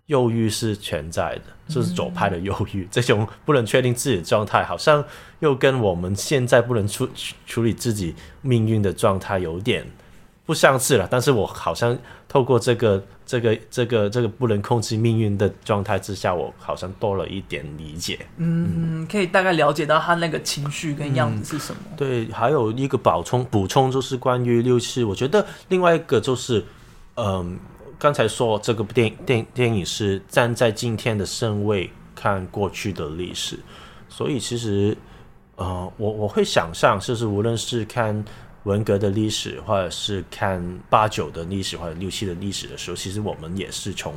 [0.07, 2.83] 忧郁是存在的，这是左派的忧郁。
[2.83, 5.03] 嗯、这种不能确定自己的状态，好像
[5.39, 7.09] 又跟我们现在不能处
[7.47, 9.87] 处理自己命运的状态有点
[10.45, 11.09] 不相似了。
[11.11, 11.97] 但是我好像
[12.29, 18.19] 透过这个、这个、这个、这个不能控制命运的状态之下，我好像多了一点理解。
[18.37, 21.81] 嗯，可以大概了解到他那个情绪跟样子是什么。
[21.93, 26.63] 嗯、对，还有一个补充补充就是关于六七，我觉得另外一个就是，
[27.17, 27.59] 嗯。
[27.99, 33.57] 刚才说这个电影电电影是站在今天的身位看过去的历史，
[34.09, 34.97] 所以其实，
[35.55, 38.25] 呃，我我会想象，就是无论是看
[38.65, 44.13] 文革的历史，或者是看八九的历史，或者六七的历史的时候，其实我们也是从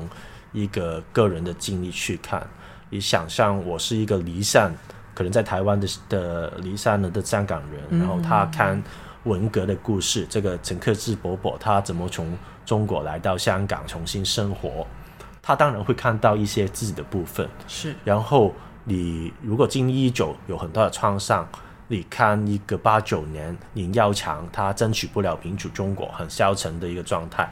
[0.52, 2.48] 一个个人的经历去看。
[2.90, 4.74] 你想象我是一个离散，
[5.14, 8.82] 可能在台湾的的离散了的香港人，然后他看
[9.26, 14.86] 文革的故事，这个陈克志伯伯他怎么从中国来到香港重新生活，
[15.42, 17.48] 他当然会看到一些自己的部分。
[17.68, 21.48] 是，然后你如果经历一九有很多的创伤，
[21.88, 27.50] 你看一个八九年林耀强他争取不了民主中国很消沉的一个状态。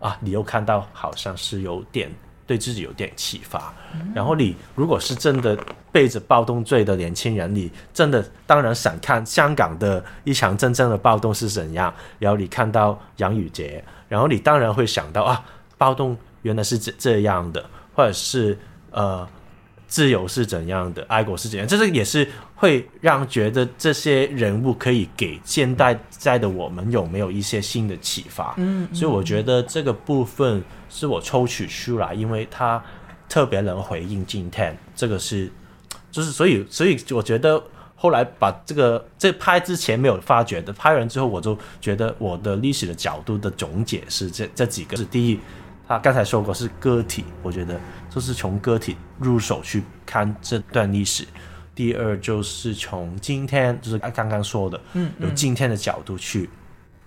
[0.00, 2.10] 啊，你又看到好像是有点
[2.46, 3.72] 对自己有点启发。
[4.14, 5.58] 然后你如果是真的
[5.90, 11.92] 背着暴动罪的年轻人，你真的当然想看香港的一场真正的暴动是怎样。
[12.18, 13.84] 然后你看到杨宇杰。
[14.06, 15.44] 然后你当然会想到啊，
[15.76, 18.56] 暴动原来是这这样的，或者是
[18.92, 19.26] 呃，
[19.94, 28.52] 自由是怎样的，爱国是怎样，这是也是会让觉得这些人物可以给现代在的我们有没有一些新的启发。
[28.56, 30.60] 嗯，嗯，所以我觉得这个部分
[30.90, 32.82] 是我抽取出来，因为它
[33.28, 35.48] 特别能回应今天，这个是
[36.10, 37.62] 就是所以所以我觉得。
[37.96, 45.40] 后来把这个这拍之前没有发觉的，拍完之后我就觉得我的历史的角度的总结是这这几个：是第一，
[45.86, 47.78] 他刚才说过是个体，我觉得
[48.10, 51.24] 就是从个体入手去看这段历史；
[51.74, 56.48] 第二就是从今天，就是刚刚说的，嗯，有今天的角度去，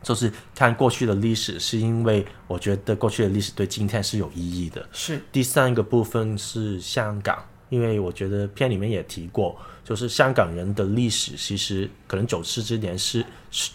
[0.04, 4.88] 就是看过去的历史，是因为我觉得过去的历史对今天是有意义的。
[4.92, 9.58] 是第三个部分是香港，因为我觉得片里面也提过。
[9.84, 13.26] 就是香港人的历史，其实可能九四之年是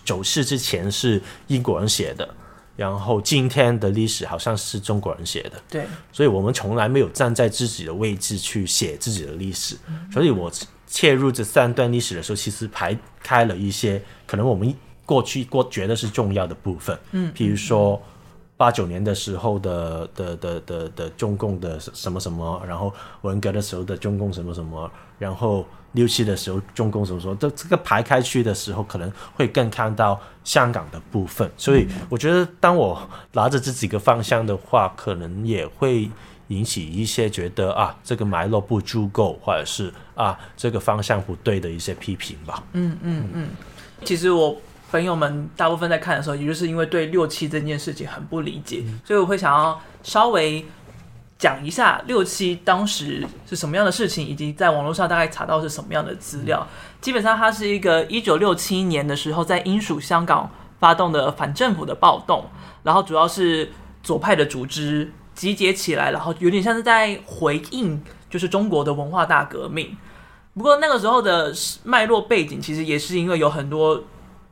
[0.04, 2.34] 九四之前是英国人写的，
[2.74, 9.76] 然后今天的历史好像是中国人写的，对，所以我们从来没有站在自己的位置去写自己的历史，
[10.10, 10.50] 所以我
[10.86, 18.00] 切入这三段历史的时候，其实排开了一些可能我们过去过觉得是重要的部分，嗯，譬如说
[18.56, 25.66] 八九年的时候的的的的的中共的什么什么，然后文革的时候的中共什么什么，然后。
[25.92, 27.34] 六七的时候，中共怎么说？
[27.34, 31.50] 这这个排开去的时候，可能会更看到香港的部分。
[31.56, 36.10] 所以我觉得，当我拿着这几个方向的话，可能也会
[36.48, 42.62] 引起一些觉得啊，这个脉络不足够，或者是啊，这个方向不对的一些批评吧。
[42.72, 43.48] 嗯嗯嗯。
[44.04, 44.56] 其实我
[44.90, 50.64] 朋友们大部分在看的时候，也就是因为对六七这件事情很不理解，嗯、所以我会想要稍微。
[51.42, 56.64] 讲一下六七当时是什么样的事情，以及在网络上大概查到是什么样的资料。
[57.00, 62.44] 基本上，它是一个一九六七年的时候在英属香港发动的反政府的暴动，
[62.84, 63.72] 然后主要是
[64.04, 69.96] 左派的组织集结起来，然后有点像是在回应，就是中国的文化大革命。
[70.54, 74.00] 不过那个时候的脉络背景，其实也是因为有很多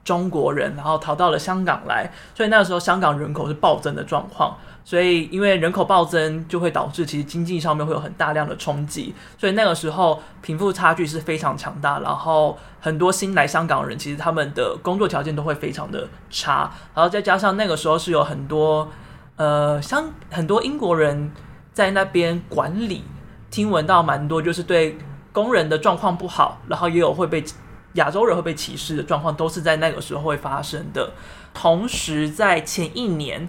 [0.03, 4.59] 中国人，然后逃到了香港来，所以那个时候香港人口是暴增的状况。
[4.91, 9.15] 所以，因为人口暴增，就会导致其实经济上面会有很大量的冲击。
[9.39, 12.01] 所以那个时候，贫富差距是非常强大。
[12.01, 16.69] 然后，很多新来香港人，其实他们的工作条件都会非常的差。
[16.93, 18.89] 然后再加上那个时候是有很多，
[19.37, 21.31] 呃，像很多英国人
[21.73, 23.05] 在那边管理，
[23.49, 24.99] 听闻到蛮多，就是对
[25.31, 27.45] 工人的状况不好，然后也有会被
[27.93, 31.13] 亚洲人会被歧视的状况，都是在那个时候会发生的。
[31.55, 33.49] 同时，在前一年。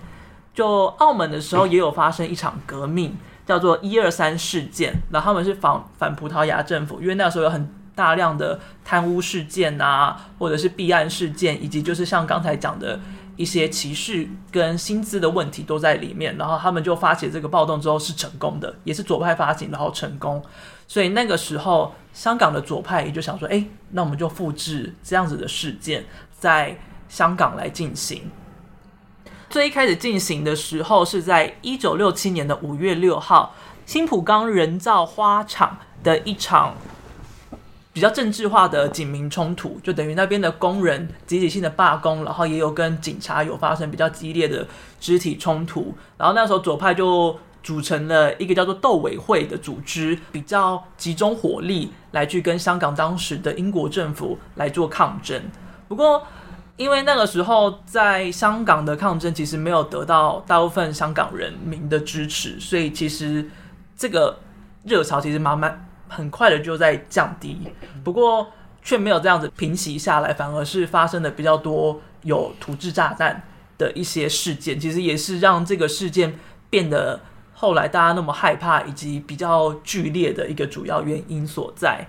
[0.54, 4.94] 就澳门的时候也有发生一场革命，叫做一二三事件。
[5.10, 13.00] 然后他们是反反葡萄牙政府，因为那时候有很大量的贪污事件啊，或者是弊案事件，以及就是像刚才讲的
[13.36, 16.36] 一些歧视跟薪资的问题都在里面。
[16.38, 20.44] 然后他们就发起这个暴动之后是成功的，也是左派发起，然后成功。
[20.88, 26.04] 所以那个时候香港的左派也就想说，哎，那我们就复制这样子的事件
[26.38, 26.78] 在
[27.08, 28.30] 香港来进行。
[29.52, 33.54] 最一开始进行的时候是在一九六七年的五月六号，
[33.86, 36.74] 新蒲岗人造花厂的一场
[37.92, 44.66] 比较政治化的警民冲突，就等于那边的工人集体性的罢工，然后也有跟警察有发生比较激烈的
[45.02, 55.42] 肢体冲突，然后那时候左派就组成了一个叫做斗委会的组织，比较集中火力来去跟香港当时的英国政府来做抗争，
[55.90, 56.26] 不过。
[56.82, 63.48] 因为那个时候在香港的抗争其实没有得到大部分香港人民的支持，所以其实
[63.96, 64.40] 这个
[64.84, 67.72] 热潮其实慢慢很快的就在降低。
[68.04, 68.48] 不过
[68.82, 73.44] 却没有这样子平息下来，反而是发生的比较多有土制炸弹
[73.78, 76.40] 的一些事件，其实也是让这个事件
[76.72, 77.20] 变得
[77.54, 82.08] 后来大家那么害怕以及比较剧烈的一个主要原因所在。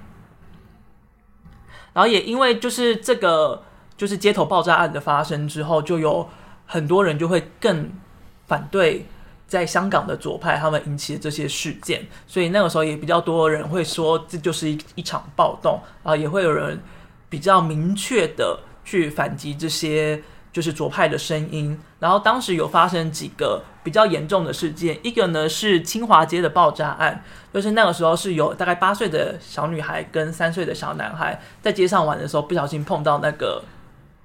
[1.93, 3.65] 然后也因为就是这个。
[3.97, 6.29] 就是街头爆炸案的发生之后，就有
[6.67, 7.91] 很多人就会更
[8.47, 9.07] 反对
[9.47, 16.81] 在香港的左派他们引起的这些事件，所以那个时候也比较多人会说这就是一一场暴动啊，也会有人
[17.29, 20.23] 比较明确的去反击这些
[20.53, 21.79] 就是左派的声音。
[22.01, 27.23] 然后当时有发生几个比较严重的事件，一个呢是清华街的爆炸案，
[27.53, 33.63] 就是那个时候是有大概八岁的小女孩跟三岁的小男孩在街上玩的时候，不小心碰到那个。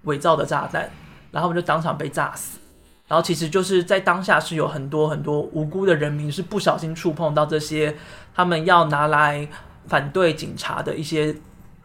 [0.04, 0.90] 伪造的炸弹，
[1.32, 2.60] 然后我们就当场被炸死。
[3.08, 7.96] 然后其实就是在当下是有很多很多无辜的人民是不小心触碰到这些
[8.36, 9.48] 他们要拿来
[9.88, 11.34] 反对警察的一些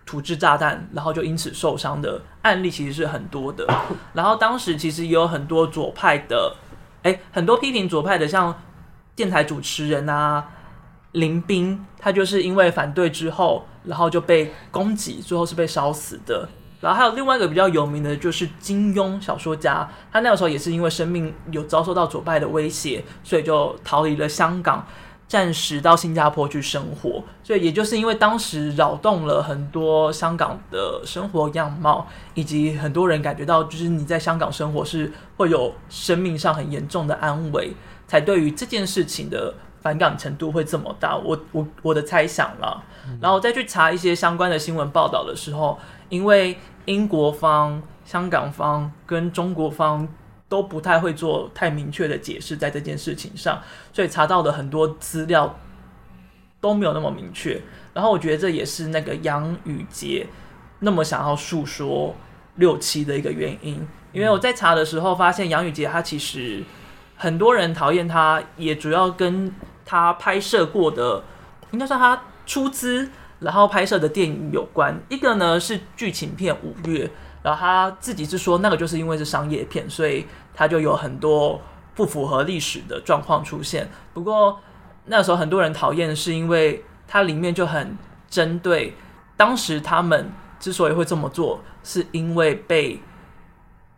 [0.04, 3.64] 土制炸弹，然后就因此受伤的案例其实是很多的。
[4.12, 6.56] 然后当时其实也有很多左派的，
[7.04, 8.52] 哎，很多批评左派的，像
[9.14, 10.44] 电台主持人啊
[11.12, 16.48] 林斌，他就是因为反对之后，然后就被攻击，最后是被烧死的。
[16.82, 24.84] 然后还有另外一个比较有名的，就是金庸小说家，他那个时候也是因为生命有遭受到左派的威胁，所以就逃离了香港，
[25.28, 27.22] 暂时到新加坡去生活。
[27.44, 37.72] 所以也就是因为当时扰动了很多香港的生活样貌，以及很多人感觉到，就是你在香港生活是会有生命上很严重的安危，
[38.08, 41.16] 才对于这件事情的反感程度会这么大。
[41.16, 42.82] 我我我的猜想了，
[43.20, 45.78] 然后再去查一些相关的新闻报道的时候，
[46.08, 46.58] 因为。
[46.86, 50.08] 英国方、香港方跟中国方
[50.48, 53.60] 都不太会做太明确的解释，在这件事情上，
[53.92, 55.58] 所以查到的很多资料
[56.60, 57.60] 都没有那么明确。
[57.94, 60.26] 然后我觉得这也是那个杨宇杰
[60.80, 62.14] 那么想要诉说
[62.56, 66.62] 六七的一个原因，因为我在查的时候发现，杨宇杰他其实
[67.16, 69.54] 很多人讨厌他，也主要跟
[69.84, 71.22] 他拍摄过的，
[71.70, 73.10] 应该说他出资
[73.42, 74.98] 然后拍摄的电影有关。
[75.08, 77.06] 一个呢是剧情片《五月》，
[77.42, 81.60] 然后他自己是说那个就是因为是商业片，所以他就有很多
[81.94, 83.90] 不符合历史的状况出现。
[84.14, 84.60] 不过
[85.06, 87.96] 那时候很多人讨厌，是因为它里面就很
[88.30, 88.94] 针对
[89.36, 93.00] 当时他们之所以会这么做，是因为被。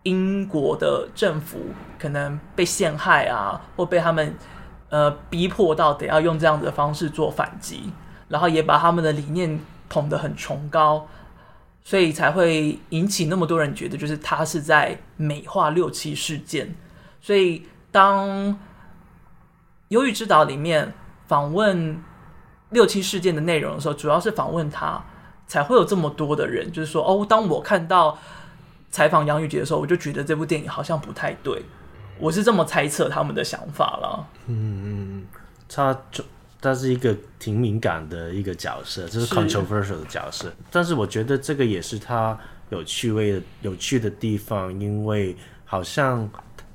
[0.07, 1.59] 英国的政府
[1.99, 4.37] 可能被陷害啊，或被他们
[4.91, 7.91] 呃逼迫到得要用这样子的方式做反击，
[8.35, 11.07] 然后也把他们的理念捧得很崇高，
[11.85, 16.75] 所以才会引起那么多人觉得，就是他是在美化六七事件。
[17.21, 18.29] 所以当
[19.89, 20.93] 《忧郁之岛》里面
[21.29, 22.03] 访问
[22.71, 25.01] 六七事件的内容的时候，主要是访问他，
[25.47, 28.19] 才会有这么多的人，就是说哦，当我看到。
[28.91, 31.61] 采访杨宇杰的时候，我就觉得这部电影好像不太对，
[32.17, 34.29] 我是这么猜测他们的想法了。
[34.47, 35.27] 嗯，
[35.69, 36.23] 他就
[36.65, 40.49] 他是一个挺敏感的一个角色，就是 controversial 的角色。
[40.49, 42.37] 是但是我觉得这个也是他
[42.71, 46.23] 有趣味的有趣的地方，因为好像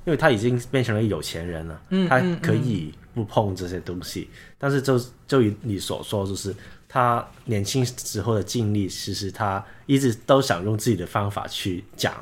[0.04, 4.20] 因为他已经变成了有钱人了，嗯，他可以不碰这些东西。
[4.20, 6.54] 嗯嗯嗯，但是就就以你所说，就是。
[6.92, 12.12] 他年轻时候的经历，其实他一直都想用自己的方法去讲，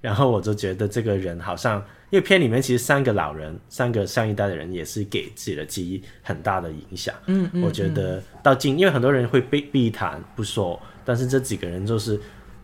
[0.00, 1.84] 然后我就觉得这个人好像，
[2.14, 7.12] 因为片里面其实三个老人，三个上一代的人也是给自己的记忆很大的影响。
[7.26, 12.20] 嗯，我觉得到今，因为很多人会避避谈不说，但是这几个人就是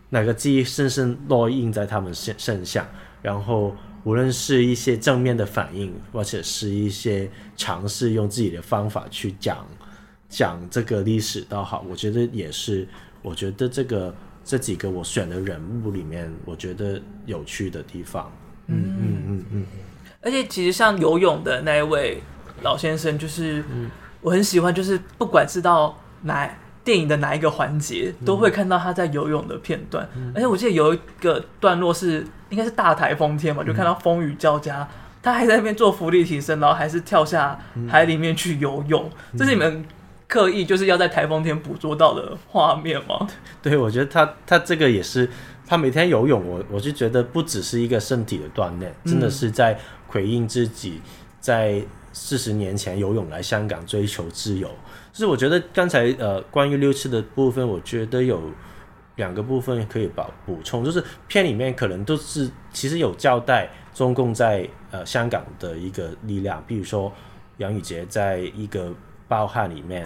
[0.07, 2.87] 哪个记忆深深烙印在他们身身上，
[3.21, 3.75] 然后
[4.05, 9.67] 无论是一些正面的反应，或者是一些尝试用自己的方法去讲。
[10.29, 12.87] 讲这个历史倒好，我觉得也是。
[13.21, 18.31] 我觉得这个这几个我选的人物里面，我觉得有趣的地方。
[18.71, 19.45] 嗯嗯嗯嗯。
[19.53, 19.65] 嗯，
[20.21, 22.21] 而且其实像游泳的那一位
[22.61, 23.63] 老先生，就是
[24.21, 26.49] 我很喜欢，就是不管是到哪
[26.83, 30.07] 电影的哪一个环节，都会看到他在游泳的片段。
[30.15, 34.87] 嗯、而且我记得有一个段落是应该是大台风天嘛，就看到风雨交加，
[35.21, 39.09] 他还在那边做浮力提升，然后还是跳下海里面去游泳。
[39.33, 39.85] 嗯、这是你们。
[40.31, 43.27] 刻意就是要在台风天捕捉到的画面吗？
[43.61, 45.29] 对，我觉得他他这个也是，
[45.71, 51.01] 他每天游泳，我我就觉得不只是一个身体的锻炼，真的是在回应自己
[51.39, 54.67] 在四十年前游泳来香港追求自由。
[55.13, 58.41] 就是我觉得刚才呃关于六次的部分，我觉得有
[59.15, 67.09] 两个部分可以补补充，就是片里面可能都是其实有交代中共在呃香港的一个力量，比如说
[67.59, 68.93] 杨宇杰在一个。
[69.29, 70.05] 报汉里面，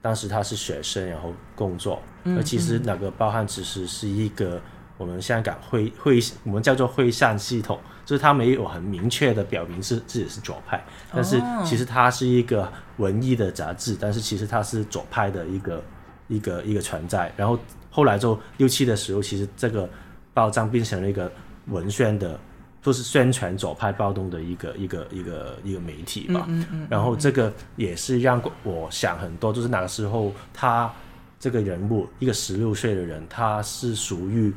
[0.00, 2.00] 当时他是学生，然后工作。
[2.24, 4.62] 而、嗯、其实那个报汉其实是一个
[5.00, 15.82] 我们香港会会我们叫做会善系统，就是他没有很明确的表明是自己是左派，但是其实它是一个文艺的杂志，但是其实它是左派的一个
[16.28, 17.32] 一个一个存在。
[17.34, 17.58] 然后
[17.90, 19.88] 后来就六七的时候，其实这个
[20.34, 21.32] 报章变成了一个
[21.68, 22.38] 文宣的。
[22.82, 30.90] 就是宣传左派暴动的一个一个一个一个媒体吧，嗯嗯嗯嗯、然后这个也是让我想很多，就是那个时候他
[31.38, 34.50] 这个人物一个十六岁的人，他是属于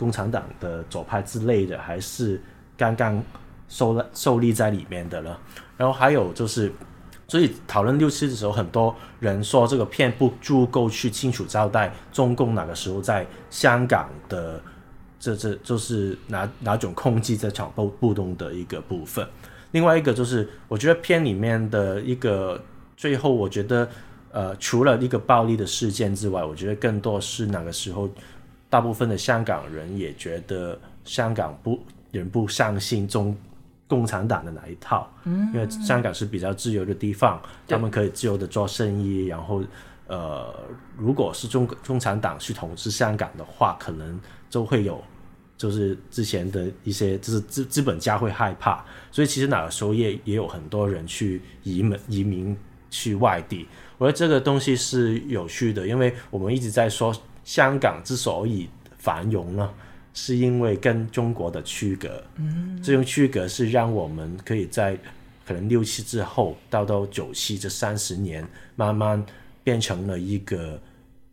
[0.00, 2.40] 共产党的左派之类的，还是
[2.76, 3.22] 刚刚
[3.68, 5.38] 受了受力在里面的了？
[5.76, 6.72] 然后还有就是，
[7.28, 14.58] 所以讨论六七的时候，很多人说这个片不足够去清楚交代中共哪个时候在香港的。
[15.22, 19.22] 这这就是哪哪种控制这场暴暴动的一个部分。
[19.72, 22.58] 另外一个就是，我觉得片里面的一个
[22.96, 23.86] 最后，我觉得
[24.32, 28.08] 呃，除了一个暴力的事件之外，我觉得更多是那个时候，
[28.70, 31.78] 大部分的香港人也觉得香港不
[32.12, 33.36] 人不相信中
[33.86, 39.62] 共产党的那一套，嗯，因为香港是比较自由的地方，他们可以自由的做生意，然后
[40.06, 40.54] 呃，
[40.96, 44.18] 如果是中共产党去统治香港的话，可能。
[44.50, 45.00] 就会有，
[45.56, 52.56] 就是之前的一些，就是资资本家会害怕，所以其实那个时候也也有很多人去移民移民
[52.90, 53.68] 去外地。
[53.96, 57.14] 我觉得这个东西是有趣的，因为我们一直在说
[57.50, 59.68] 香港之所以繁荣呢，
[60.14, 62.22] 是因为跟中国的区隔。
[62.36, 64.96] 嗯，这种区隔是让我们可以在
[65.44, 68.46] 可能六七之后到到九七这三十年，
[68.76, 69.20] 慢慢
[69.64, 70.80] 变成了一个。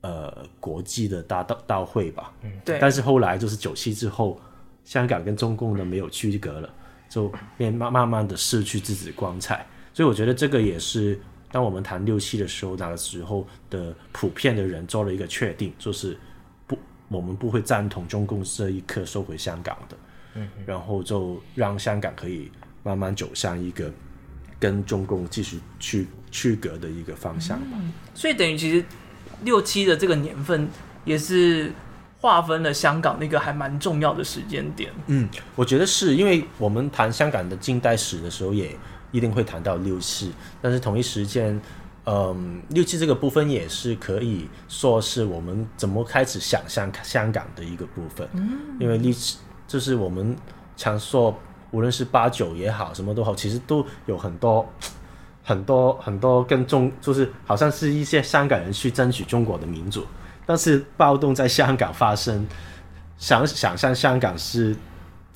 [0.01, 2.78] 呃，国际的大道道会吧，嗯，对。
[2.80, 4.39] 但是后来就是九七之后，
[4.86, 6.70] 香港跟中共呢没有区隔了，
[7.09, 9.65] 就变慢慢慢的失去自己的光彩。
[9.93, 11.20] 所以我觉得这个也是
[11.52, 16.18] 当我们谈六七的时候，那个时候的普遍的人做了一个确定，就是
[16.66, 16.78] 不，
[17.08, 19.98] 我们不会赞同中共这一刻收回香港的。
[20.36, 22.52] 嗯，然后就让香港可以
[22.84, 23.91] 慢慢走向一个
[24.60, 27.78] 跟中共继续去区隔的一个方向吧。
[27.82, 28.86] 嗯，所以等于其实
[29.43, 30.68] 六七的这个年份
[31.06, 31.72] 也是
[32.20, 34.91] 划分了香港那个还蛮重要的时间点。
[35.08, 38.76] 嗯，我觉得是因为我们谈香港的近代史的时候，也
[39.12, 41.60] 一定会谈到六七，但是同一时间。
[42.10, 48.26] 嗯，六七这个部分也是可以说是我们怎么开始想象香港的一个部分。
[48.32, 50.34] 嗯，因为六七就是我们
[50.78, 51.38] 常说，
[51.70, 54.66] 无论是八九也好，什么都好，其实都有很多
[55.43, 60.08] 很多很多跟中，就是好像是一些香港人去争取中国的民主，
[60.45, 62.47] 但是暴动在香港发生，
[63.18, 64.74] 想想象香港是。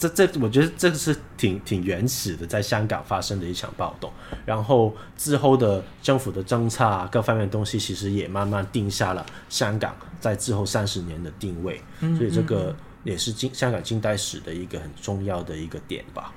[0.10, 4.12] 这这，我觉得这个是挺挺原始的，在香港发生的一场暴动，
[4.44, 16.34] 然后之后的政府的政策啊，各方面的东西，其实也慢慢定下了香港在之后三十年的定位，嗯嗯嗯，所以这个也是近香港近代史的一个很重要的一个点吧。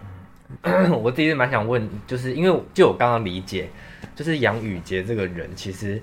[1.02, 3.70] 我自己是蛮想问，就是因为就我刚刚理解，
[4.14, 6.00] 就是杨宇杰这个人，其实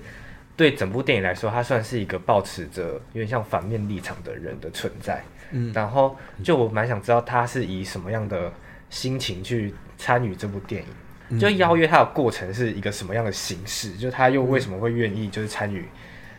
[0.56, 5.24] 对整部电影来说，他算是一个保持着有点像反面立场的人的存在。
[5.52, 8.52] 嗯，然后就我蛮想知道他是以什么样的
[8.90, 10.88] 心情去参与这部电影，
[11.28, 13.96] 嗯、就邀约他的过程是一个什么样的形式？
[13.96, 15.82] 就他又为什么会愿意就是参与《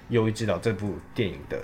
[0.09, 1.57] 忧郁之岛》这部电影的，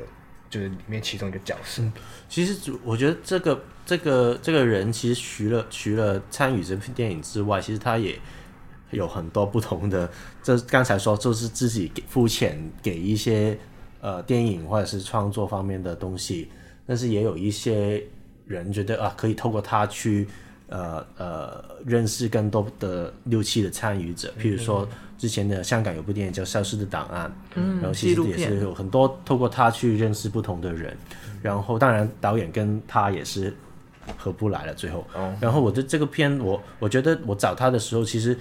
[0.49, 1.81] 就是里面其中一个角色？
[1.81, 1.93] 嗯、
[2.27, 8.17] 其实我觉得这个这个这个人其实除了除了参与这部电影之外，其实他也
[8.91, 10.09] 有很多不同的。
[10.41, 13.57] 这刚才说就是自己给付钱给一些
[14.01, 16.49] 呃电影或者是创作方面的东西。
[16.89, 18.03] 但是也有一些
[18.47, 20.27] 人觉得啊，可以透过他去，
[20.69, 24.33] 呃呃，认识更多的六七的参与者。
[24.39, 30.97] 譬如说，之前的香港有部电影叫《消失的档案》，嗯，然后其实也是有很多透过他去认识不同的人。
[31.43, 33.55] 然后当然导演跟他也是
[34.17, 35.05] 合不来了，最后。
[35.39, 38.35] 然后我的这个片，我我觉得我找他的时候，其实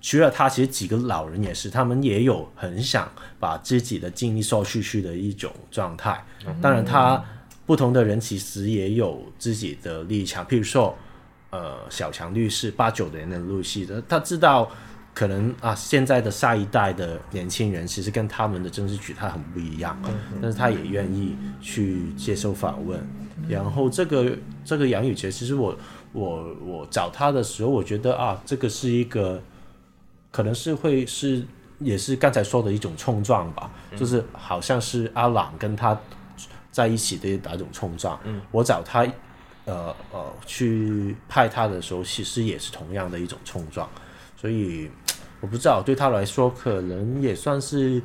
[0.00, 3.08] 除了他，其实几个老人也是，他们也有很想
[3.38, 6.20] 把自己的经历说出去的一种状态。
[6.60, 7.24] 当然他。
[7.68, 10.96] 不同的人其实也有自己的立场，譬如说，
[11.50, 14.70] 呃，小强律师八九年的录戏的，他知道
[15.12, 22.98] 可能啊，现在的下一代的年轻人其实跟他们的政治取态很不一样，嗯、但是他也愿意去接受访问。
[23.36, 24.32] 嗯、然后这个
[24.64, 25.76] 这个杨宇杰，其实我
[26.14, 29.42] 我我找他的时候，我觉得啊，这个是一个
[30.30, 31.44] 可能是会是
[31.80, 35.94] 也是刚才说的一种冲撞吧，嗯、就是好像是阿朗跟他。
[36.78, 39.04] 在一起的哪种冲撞，嗯，我找他，
[39.64, 43.90] 呃呃，去派他的时候，其实也是同样的一种冲撞，
[44.36, 44.88] 所以
[45.40, 48.00] 我不知道对他来说，可能也算是，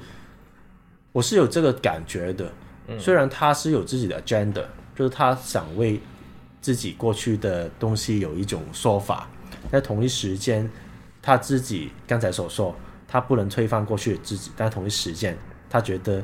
[1.11, 2.51] 我是有这个感觉的。
[2.87, 4.65] 嗯，虽然他是有自己的 agenda，
[4.95, 6.01] 就是他想为
[6.59, 9.29] 自己过去的东西有一种说法，
[9.71, 10.67] 在同一时间，
[11.21, 12.75] 他自己刚才所说，
[13.07, 15.37] 他不能推翻过去的自己，但同一时间，
[15.69, 16.23] 他觉得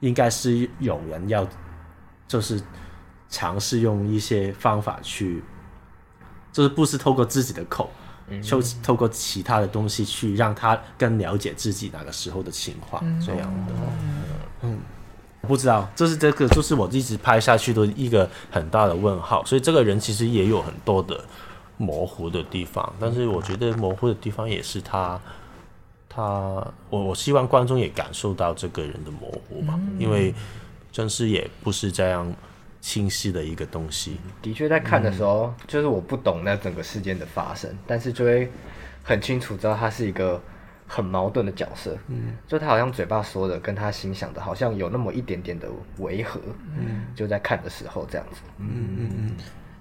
[0.00, 1.48] 应该是有人要。
[2.28, 2.62] 就是
[3.30, 5.42] 尝试用一些方法去，
[6.52, 7.90] 就是不是透过自己的口，
[8.42, 13.72] 就、嗯、透过其他的东西去让他更了解自己那个时候的情况，嗯、这样的。
[14.60, 14.78] 嗯，
[15.42, 19.42] 不知道，这是这个，就是我一直拍下去的一个很大的问号。
[19.46, 21.24] 所以这个人其实也有很多的
[21.78, 25.18] 模糊的地方，但是我觉得模糊的地方也是他，
[26.08, 26.22] 他，
[26.90, 30.34] 我我希望观众也感受到这个人的模糊嘛，嗯、因为。
[30.98, 32.34] 真是也不是这样
[32.80, 34.16] 清晰的一个东西。
[34.42, 38.50] 的确，在看的时候，嗯、就是我不懂那整个事件的发生，但是就会
[39.04, 40.42] 很清楚知道他是一个
[40.88, 41.96] 很矛盾的角色。
[42.08, 45.68] 嗯，就他好像嘴巴说的跟他心想的，好像有那么一点点的
[45.98, 46.40] 违和。
[46.76, 48.40] 嗯，就在看的时候这样子。
[48.58, 48.66] 嗯
[48.98, 49.36] 嗯嗯。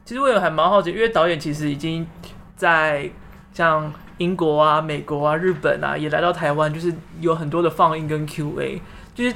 [0.06, 2.06] 其实我也还蛮好奇，因为导演其实已经
[2.56, 3.10] 在
[3.52, 8.80] 像英国啊、美国啊、日本啊，也来到台湾，就是有很多的放映跟 Q&A，
[9.16, 9.36] 就是。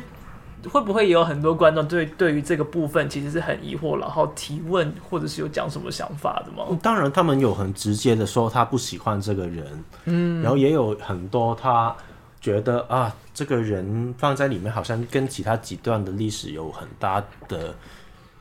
[0.70, 6.78] 会不会也有很多观众对对于这个部分其实是很疑惑，然后提问或者是有讲什么想法的吗？
[6.82, 11.96] 当然，他们有很直接的说他不喜欢这个人，嗯，然后也有很多他
[12.40, 17.74] 觉得啊，这个人放在里面好像跟其他几段的历史有很大的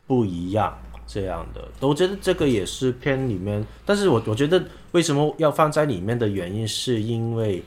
[0.06, 1.66] 不一样，这样的。
[1.80, 4.62] 我觉得这个也是片里面，但是我我觉得
[4.92, 7.62] 为什么要放在里面的原因，是因为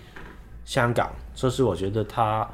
[0.66, 2.48] 香港，这是我觉得他。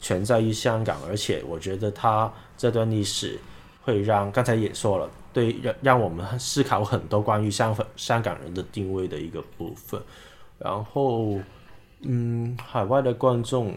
[0.00, 3.38] 全在于香港，而且我觉得他这段历史
[3.82, 10.00] 会让刚才也说了，对让让我们思考很多关于香香港人的定位的一个部分。
[10.58, 11.38] 然后，
[12.02, 13.74] 嗯，海外的观众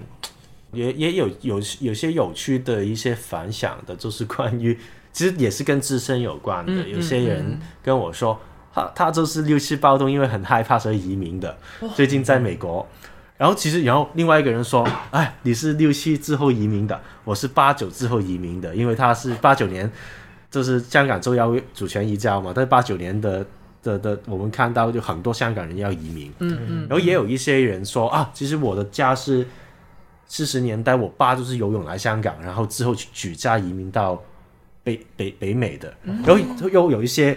[0.72, 4.78] 也 也有有有些有趣的一些反响的，就是关于
[5.12, 6.74] 其实也是跟自身有关的。
[6.74, 8.40] 嗯、有些人跟我说，
[8.74, 11.56] 他他就是六七暴动，因为很害怕所以移民的。
[11.96, 12.88] 最近在美国，
[13.42, 19.92] 然后其实然后另外一个人说，哎，你是六七之后移民的，我是八九之后移民的，因为他是八九年，
[20.52, 23.44] 就是香港就要主权移交嘛，但是八九年的。
[23.84, 29.44] 的的，我们看到就很多香港人要移民，嗯嗯，然后也有一些人说啊，其实我的家是
[30.28, 34.22] 四十年代，我爸就是游泳来香港，然后之后举家移民到
[34.84, 37.36] 北北北美的，然后又有一些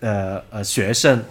[0.00, 1.22] 呃呃学生。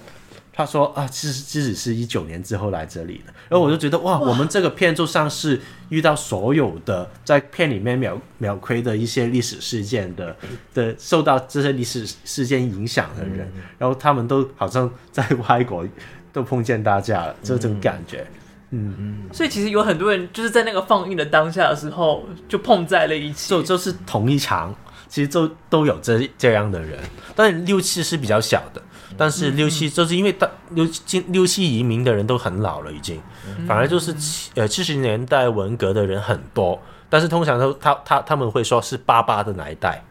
[0.57, 10.35] 他说啊，其实即使是一九年之后来这里的，然后我就觉得哇，我们这个片就像是遇到所有的在片里面秒秒亏的一些历史事件的
[10.73, 15.85] 的受到这些历史事件影响的人，嗯，然后他们都好像在外国
[16.33, 18.25] 都碰见大家了，这种感觉，
[18.71, 18.95] 嗯。
[18.97, 19.29] 嗯。
[19.31, 24.73] 所以其实有很多人就是在那个放映的当下的时候就碰在了一起，就就是同一场，
[25.07, 26.99] 其实就都有这这样的人，
[27.35, 28.81] 但六七是比较小的。
[29.17, 33.21] 但是六七就是因为大六七六七移民的人都很老了，已经，
[33.67, 36.79] 反而就是七呃七十年代文革的人很多，
[37.09, 40.03] 但是通常都他他他们会说是爸爸的那一代，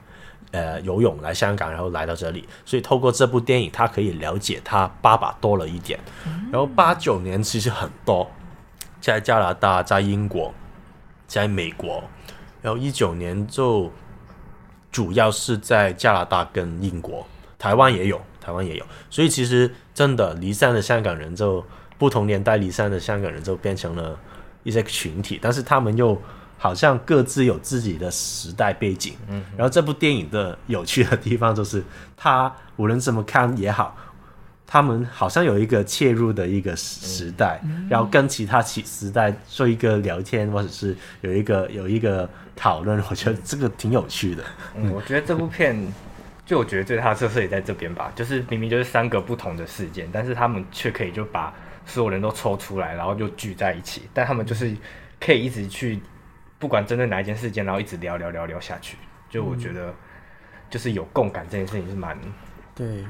[0.53, 6.01] 呃游泳来香港，然后来到这里，所以透过这部电影，他可以了解他爸爸多了一点。
[6.51, 8.31] 然后八九年其实很多，
[9.01, 10.53] 在加拿大、在英国、
[11.27, 12.03] 在美国，
[12.63, 13.93] 然后一九年就
[14.91, 17.27] 主要是在加拿大跟英国，
[17.59, 18.21] 台湾也有。
[18.47, 21.65] 台湾也有，所以其实真的离散的香港人就
[21.99, 24.17] 不同年代离散的香港人就变成了
[24.63, 26.17] 一些群体，但是他们又
[26.57, 29.15] 好像各自有自己的时代背景。
[29.29, 31.83] 嗯，然后这部电影的有趣的地方就是，
[32.17, 33.97] 他无论怎么看也好，
[34.65, 44.45] 他们好像有一个切入的一个时代，嗯、然后跟其他其时代做一个聊天，或者是有一个有一个讨论，我觉得这个挺有趣的。
[44.77, 45.93] 嗯，我觉得这部片。
[46.47, 51.53] 就我觉得最大的特色也在这边吧，就是明明就是三个不同的事件，但是他们却可以就把
[51.85, 54.09] 所有人都抽出来，然后就聚在一起。
[54.15, 54.75] 但他们就是
[55.21, 56.01] 可以一直去，
[56.61, 58.97] 不管针对哪一件事件，然后一直聊聊聊聊下去。
[59.29, 59.93] 就我觉得，
[60.71, 62.17] 就是有共感这件事情是蛮、
[62.77, 63.05] 对。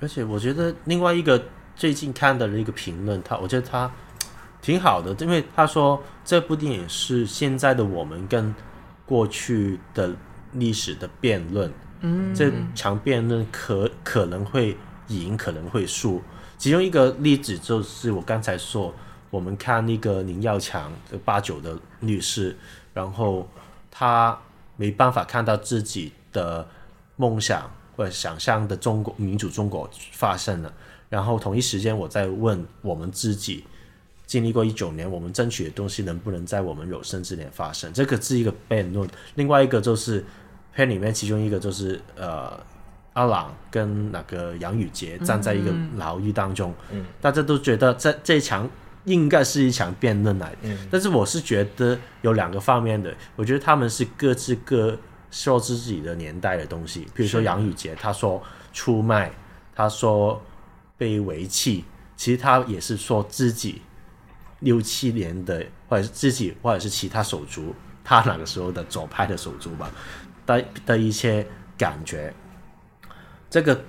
[0.00, 1.40] 而且我觉得另外一个
[1.76, 3.90] 最近看到的一个评论，他我觉得他
[4.62, 8.54] 挺好的，因为他说这部电影是现在的我们跟
[9.04, 10.16] 过去的
[10.52, 11.70] 历史的辩论。
[12.02, 14.76] 嗯，这场辩论可可能会
[15.08, 16.20] 赢，可能会输。
[16.58, 18.94] 其中一个例子就是我刚才说，
[19.30, 22.56] 我们看那个宁耀强，这八九的律师，
[22.92, 23.48] 然后
[23.90, 24.36] 他
[24.76, 26.68] 没办法看到自己的
[27.16, 30.72] 梦想或者想象的中国民主中国发生了。
[31.08, 33.64] 然后同一时间，我在问我们自己，
[34.26, 37.92] 经历过一九年，我们争取的东西能不能在我们有生之年发生？
[37.92, 39.08] 这个是一个辩论。
[39.36, 40.24] 另外一个就是。
[40.74, 42.58] 片里面其中一个就是呃，
[43.12, 48.68] 阿朗跟那个杨宇杰站在一个牢狱当中，嗯，大家都觉得这这一场
[49.04, 54.96] 应该是一场辩论来的，嗯，但是我是觉得有两个方面的，我觉得他们是各自各
[55.30, 58.42] 说自己的年代的东西，比如说杨宇杰他说
[58.72, 59.30] 出卖，
[59.74, 60.40] 他说
[60.96, 61.84] 被遗弃，
[62.16, 63.82] 其实他也是说自己
[64.60, 69.90] 六七年的或者是自己或者是其他手足，他那个时候的左派的手足吧。
[70.56, 71.46] 的的一些
[71.76, 72.32] 感觉，
[73.50, 73.84] 这个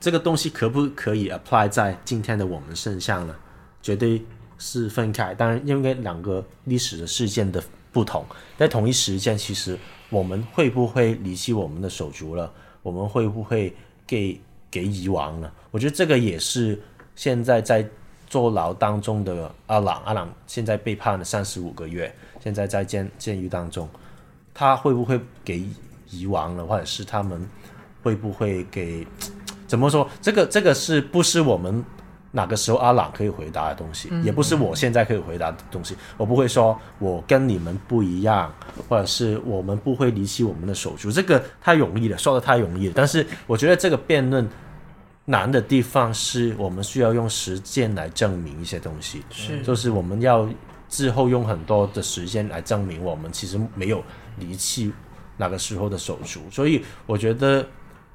[0.00, 3.34] 这个东西可不可以 apply 在今天的我们身上呢？
[3.82, 4.24] 绝对
[4.58, 5.34] 是分开。
[5.34, 8.24] 当然，因为两个历史的事件的不同，
[8.56, 9.78] 在同一时间，其实
[10.08, 12.50] 我们会不会离弃我们的手足了？
[12.82, 13.74] 我们会不会
[14.06, 14.40] 给
[14.70, 15.52] 给遗忘了？
[15.70, 16.80] 我觉得这个也是
[17.14, 17.86] 现在在
[18.26, 20.02] 坐牢当中的阿朗。
[20.04, 23.88] 阿朗现在被判了三十五个月，现在在监监狱当中。
[24.52, 25.66] 他会不会给
[26.20, 27.46] 遗忘了，或者是他们
[28.02, 29.06] 会不会给？
[29.66, 30.08] 怎么说？
[30.20, 31.82] 这个这个是不是我们
[32.30, 34.08] 哪个时候阿朗可以回答的东西？
[34.12, 35.96] 嗯、也不是我现在可以回答的东西。
[36.16, 38.52] 我不会说我跟你们不一样，
[38.88, 41.10] 或者是我们不会离弃我们的手足。
[41.10, 42.92] 这个太容易了，说的太容易了。
[42.94, 44.46] 但是我觉得这个辩论
[45.24, 50.48] 难的地方是我们需要用实践来证明一些东西，是就是我们要
[50.88, 54.04] 之后用很多的时间来证明我们其实没有。
[54.36, 54.92] 离弃
[55.36, 57.66] 那个时候的手足，所以我觉得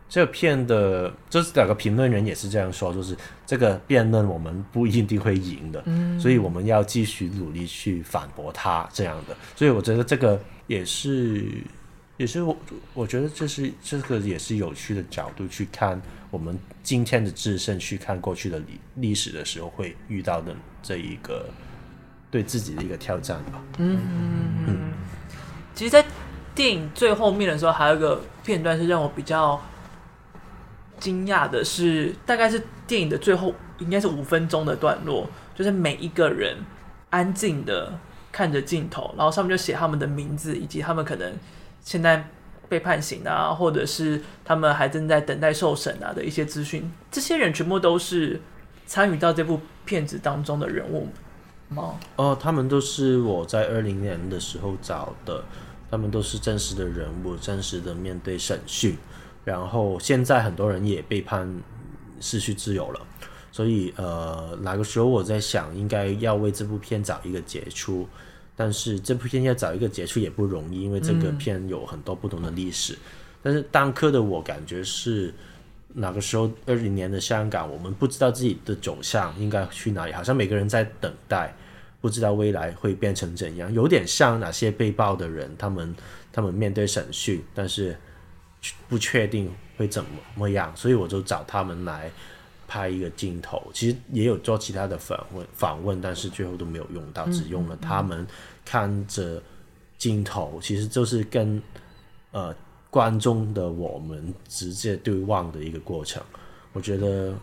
[0.08, 3.16] 这片的，就是两个评论人也是这样说，就是
[3.46, 9.36] 这个辩论我们不一定会赢的，嗯，所以我们要继续努力去反驳他这样的。
[9.56, 11.46] 所以我觉得这个也是，
[12.18, 12.58] 也是我
[12.94, 16.02] 我觉得这是这个也是有趣的角度去看
[16.32, 21.48] 我们今天的自身，去看过去的历历史的时候会遇到的这一个
[22.32, 23.62] 对自己的一个挑战吧。
[23.78, 24.00] 嗯
[24.68, 24.94] 嗯。
[25.76, 26.04] 其实，在
[26.60, 29.58] 电影最后面的时候，还有一个片段是让我比较
[31.00, 36.58] 惊讶的是，大概是电影的最后应该是五分钟的段落，就是每一个人
[37.12, 37.98] 安静的
[38.30, 41.34] 看着镜头，然后上面就写他们的名字，以及他们可能
[41.80, 42.28] 现在
[42.68, 46.92] 被判刑啊，或者是他们还正在等待受审啊的一些资讯。
[47.10, 48.42] 这些人全部都是
[48.86, 51.08] 参与到这部片子当中的人物
[51.70, 51.96] 吗？
[52.18, 55.42] 哦，他们都是我在二零年的时候找的，
[55.90, 58.98] 他们都是真实的人物，真实的面对审讯。
[59.46, 61.50] 然后现在很多人也被判
[62.20, 63.00] 失去自由了，
[63.52, 68.08] 所以呃，那个时候我在想，应该要为这部片找一个结束，
[68.56, 72.96] 但是这部片要找一个结束也不容易，因为这个片有很多不同的历史。
[73.42, 75.34] 但是当刻的我感觉是，
[75.94, 81.56] 那个时候二零年的香港，我们不知道自己的走向应该去哪里，好像每个人在等待，
[82.02, 85.96] 不知道未来会变成怎样，有点像那些被捕的人，他们
[86.32, 87.98] 他们面对审讯，但是。
[88.90, 90.04] 不确定会怎
[90.36, 92.12] 么样，所以我就找他们来
[92.68, 93.72] 拍一个镜头。
[93.74, 98.28] 其实也有做其他的访问访问，但是最后都没有用到，只用了他们
[98.66, 99.42] 看着
[99.98, 101.64] 镜头，其实就是跟
[102.32, 102.54] 呃
[102.90, 106.22] 观众的我们直接对望的一个过程。
[106.74, 107.34] 我觉得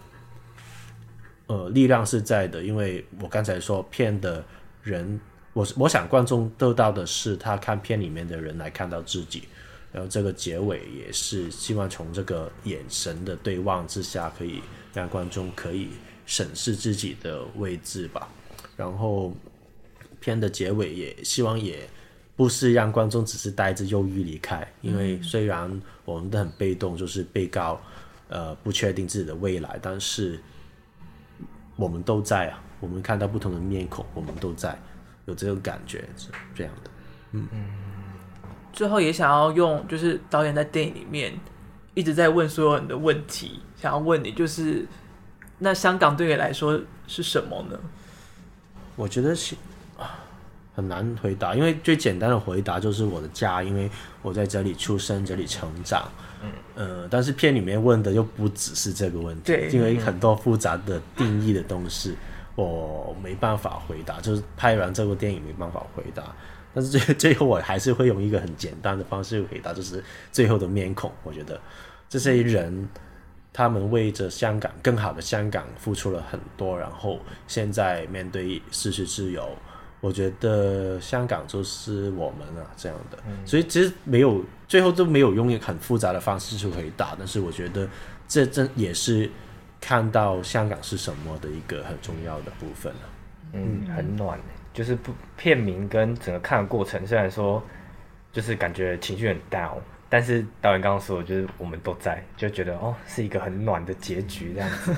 [1.46, 4.44] 呃力量是在的，因为我刚才说片的
[4.82, 5.20] 人，
[5.52, 9.44] 我我想观众得到的是他看片里面的人来看到自己。
[9.92, 14.60] 然后这个结尾也是希望从这个眼神的对望之下，可以
[14.92, 15.88] 让观众可以
[16.26, 18.28] 审视自己的位置吧。
[18.76, 19.34] 然后
[20.20, 21.88] 片的结尾也希望也
[22.34, 27.80] 不是让观众只是带着忧郁离开，因为虽然我们都很被动，就是被告
[28.28, 30.38] 呃不确定自己的未来，但是
[31.76, 34.76] 我们都在啊，我们看到不同的面孔，我们都在，
[35.26, 36.90] 有这种感觉是这样的，
[37.32, 37.66] 嗯嗯。
[38.72, 41.32] 最后也想要用，就是导演在电影里面
[41.94, 44.86] 一直在问所有人的问题，想要问你，就是
[45.58, 47.78] 那香港对你来说是什么呢？
[48.94, 49.56] 我觉得是
[50.74, 56.06] 很难回答，因为最简单的回答就是我的家，因为我在这里出生，这里成长。
[56.42, 62.14] 嗯，呃，但是片里面问的又不只是这个问题，对，因为很多复杂的定义的东西，
[62.54, 66.22] 我没办法回答，就是拍完这部电影没办法回答。
[66.74, 71.10] 但是最 最后我还是会用一个很简单的方式回答，就是最后的面孔。
[71.22, 71.58] 我觉得
[72.06, 72.86] 这些人，
[73.50, 77.18] 他们为着香港更好的香港付出了很多，然后
[77.48, 79.48] 现在面对失去自由，
[80.02, 83.18] 我觉得香港就是我们啊这样的。
[83.46, 87.88] 所以其实没有最后都没有用一个很复杂的方式去回答，但是我觉得
[88.26, 89.30] 这真也是
[89.80, 93.00] 看到香港是什么的一个很重要的部分了。
[93.52, 94.38] 嗯，很暖。
[94.74, 97.62] 就是不片名跟整个看的过程，虽然说
[98.30, 99.78] 就是感觉情绪很 down，
[100.10, 104.94] 但是导演刚刚说，就是我们都在，就觉得哦是一个很暖的结局这样子，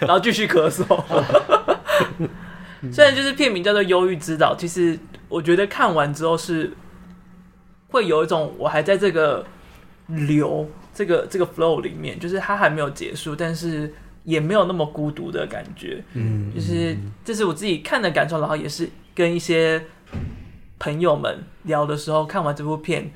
[0.00, 0.86] 然后继续咳嗽。
[2.90, 4.98] 虽然就是片名叫做《忧郁之岛》，其实
[5.28, 6.72] 我觉得看完之后是
[7.90, 9.44] 会有一种我还在这个
[10.06, 13.92] 流这个这个 flow 里面，就是它还没有结束，但是。
[14.22, 19.82] 也没有那么孤独的感觉，嗯，就是这是我自己看的感受，然后也是跟一些
[20.78, 23.10] 朋友们聊的时候，看完这部片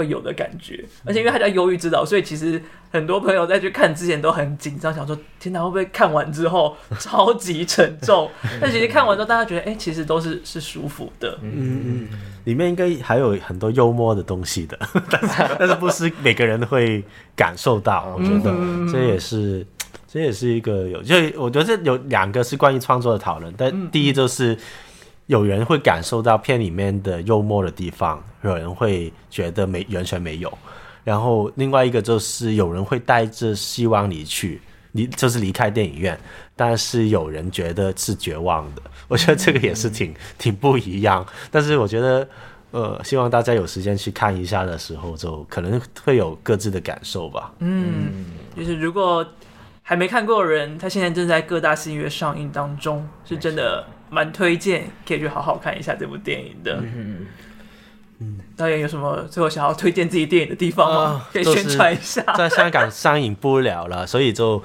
[0.00, 0.82] 会有的感觉。
[1.04, 8.30] 而且因为他叫《忧郁之岛》，所以其实很多朋友在去看之前都很紧张，想说天哪会不会看完之后超级沉重？
[8.60, 11.38] 但其实看完之后，大家觉得哎、欸，其实都是是舒服的。
[11.42, 12.08] 嗯嗯，
[12.44, 14.78] 里面应该还有很多幽默的东西的，
[15.10, 17.04] 但是 但是不是每个人会
[17.36, 18.52] 感受到，我觉得
[18.90, 19.66] 这也是。
[20.12, 23.54] 这也是一个有，就我觉得这有两个是关于创作的讨论。
[23.56, 24.58] 但第一就是
[25.30, 30.52] 有人会感受到片里面的幽默的地方，有人会觉得没完全没有。
[31.04, 34.60] 然后另外一个就是有人会带着希望离去，
[34.90, 36.18] 离就是离开电影院，
[36.56, 38.82] 但是有人觉得是绝望的。
[39.06, 41.24] 我觉得这个也是挺挺不一样。
[41.48, 42.28] 但是我觉得，
[42.72, 47.52] 呃，希望大家有时间去看一下的时候，就可能会有各自的感受吧。
[47.60, 48.26] 嗯，
[48.56, 49.24] 就是如果。
[49.82, 56.80] 还没看过的人，他现在正在各大戏院上映当中，是真的蛮推荐，可以去好好看一下这部电影的。
[56.82, 57.26] 嗯
[58.18, 61.26] 嗯，导演有什么最后想要推荐自己电影的地方吗？
[61.26, 62.22] 呃、 可以宣传一下。
[62.36, 64.62] 在香港上映不了了，所以就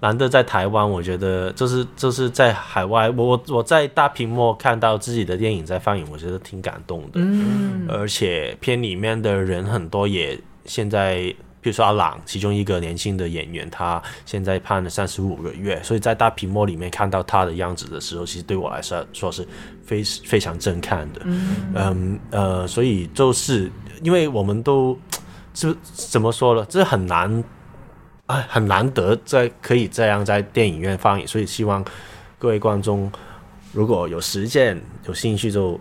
[0.00, 0.90] 难得在台湾。
[0.90, 7.14] 我觉得就是就是在海外，我我在大屏幕看到自己的电影在放映，我觉得挺感动的。
[7.16, 11.34] 嗯，而且片里面的人很多，也现在。
[11.66, 19.44] 比如说阿朗，其中一个年轻的演员，他现在判了三十五个月，所以在大屏幕里面看到他的样子的时候，其实对我来说说是
[19.84, 21.22] 非非常震撼的。
[21.24, 23.68] 嗯嗯呃，所以就是
[24.00, 24.96] 因为我们都
[25.54, 26.64] 是怎么说呢？
[26.68, 27.42] 这很难
[28.26, 31.84] 哎，很难得在可以这样在电影院放映，所以希望
[32.38, 33.10] 各位观众
[33.72, 35.80] 如果有时间有兴趣就。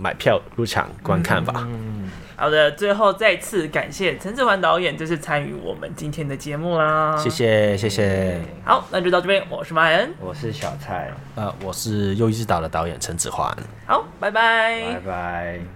[0.00, 1.64] 买票入场观看吧。
[1.68, 7.16] 嗯，好的，最后再次感谢陈子桓导演，就是参与我们今天的节目啦。
[7.16, 8.40] 谢谢，谢谢。
[8.64, 9.42] 好，那就到这边。
[9.48, 13.50] 我是马恩，我是小蔡，呃，我是《又一之岛》的导演陈子桓。
[13.86, 15.75] 好，拜拜，拜拜。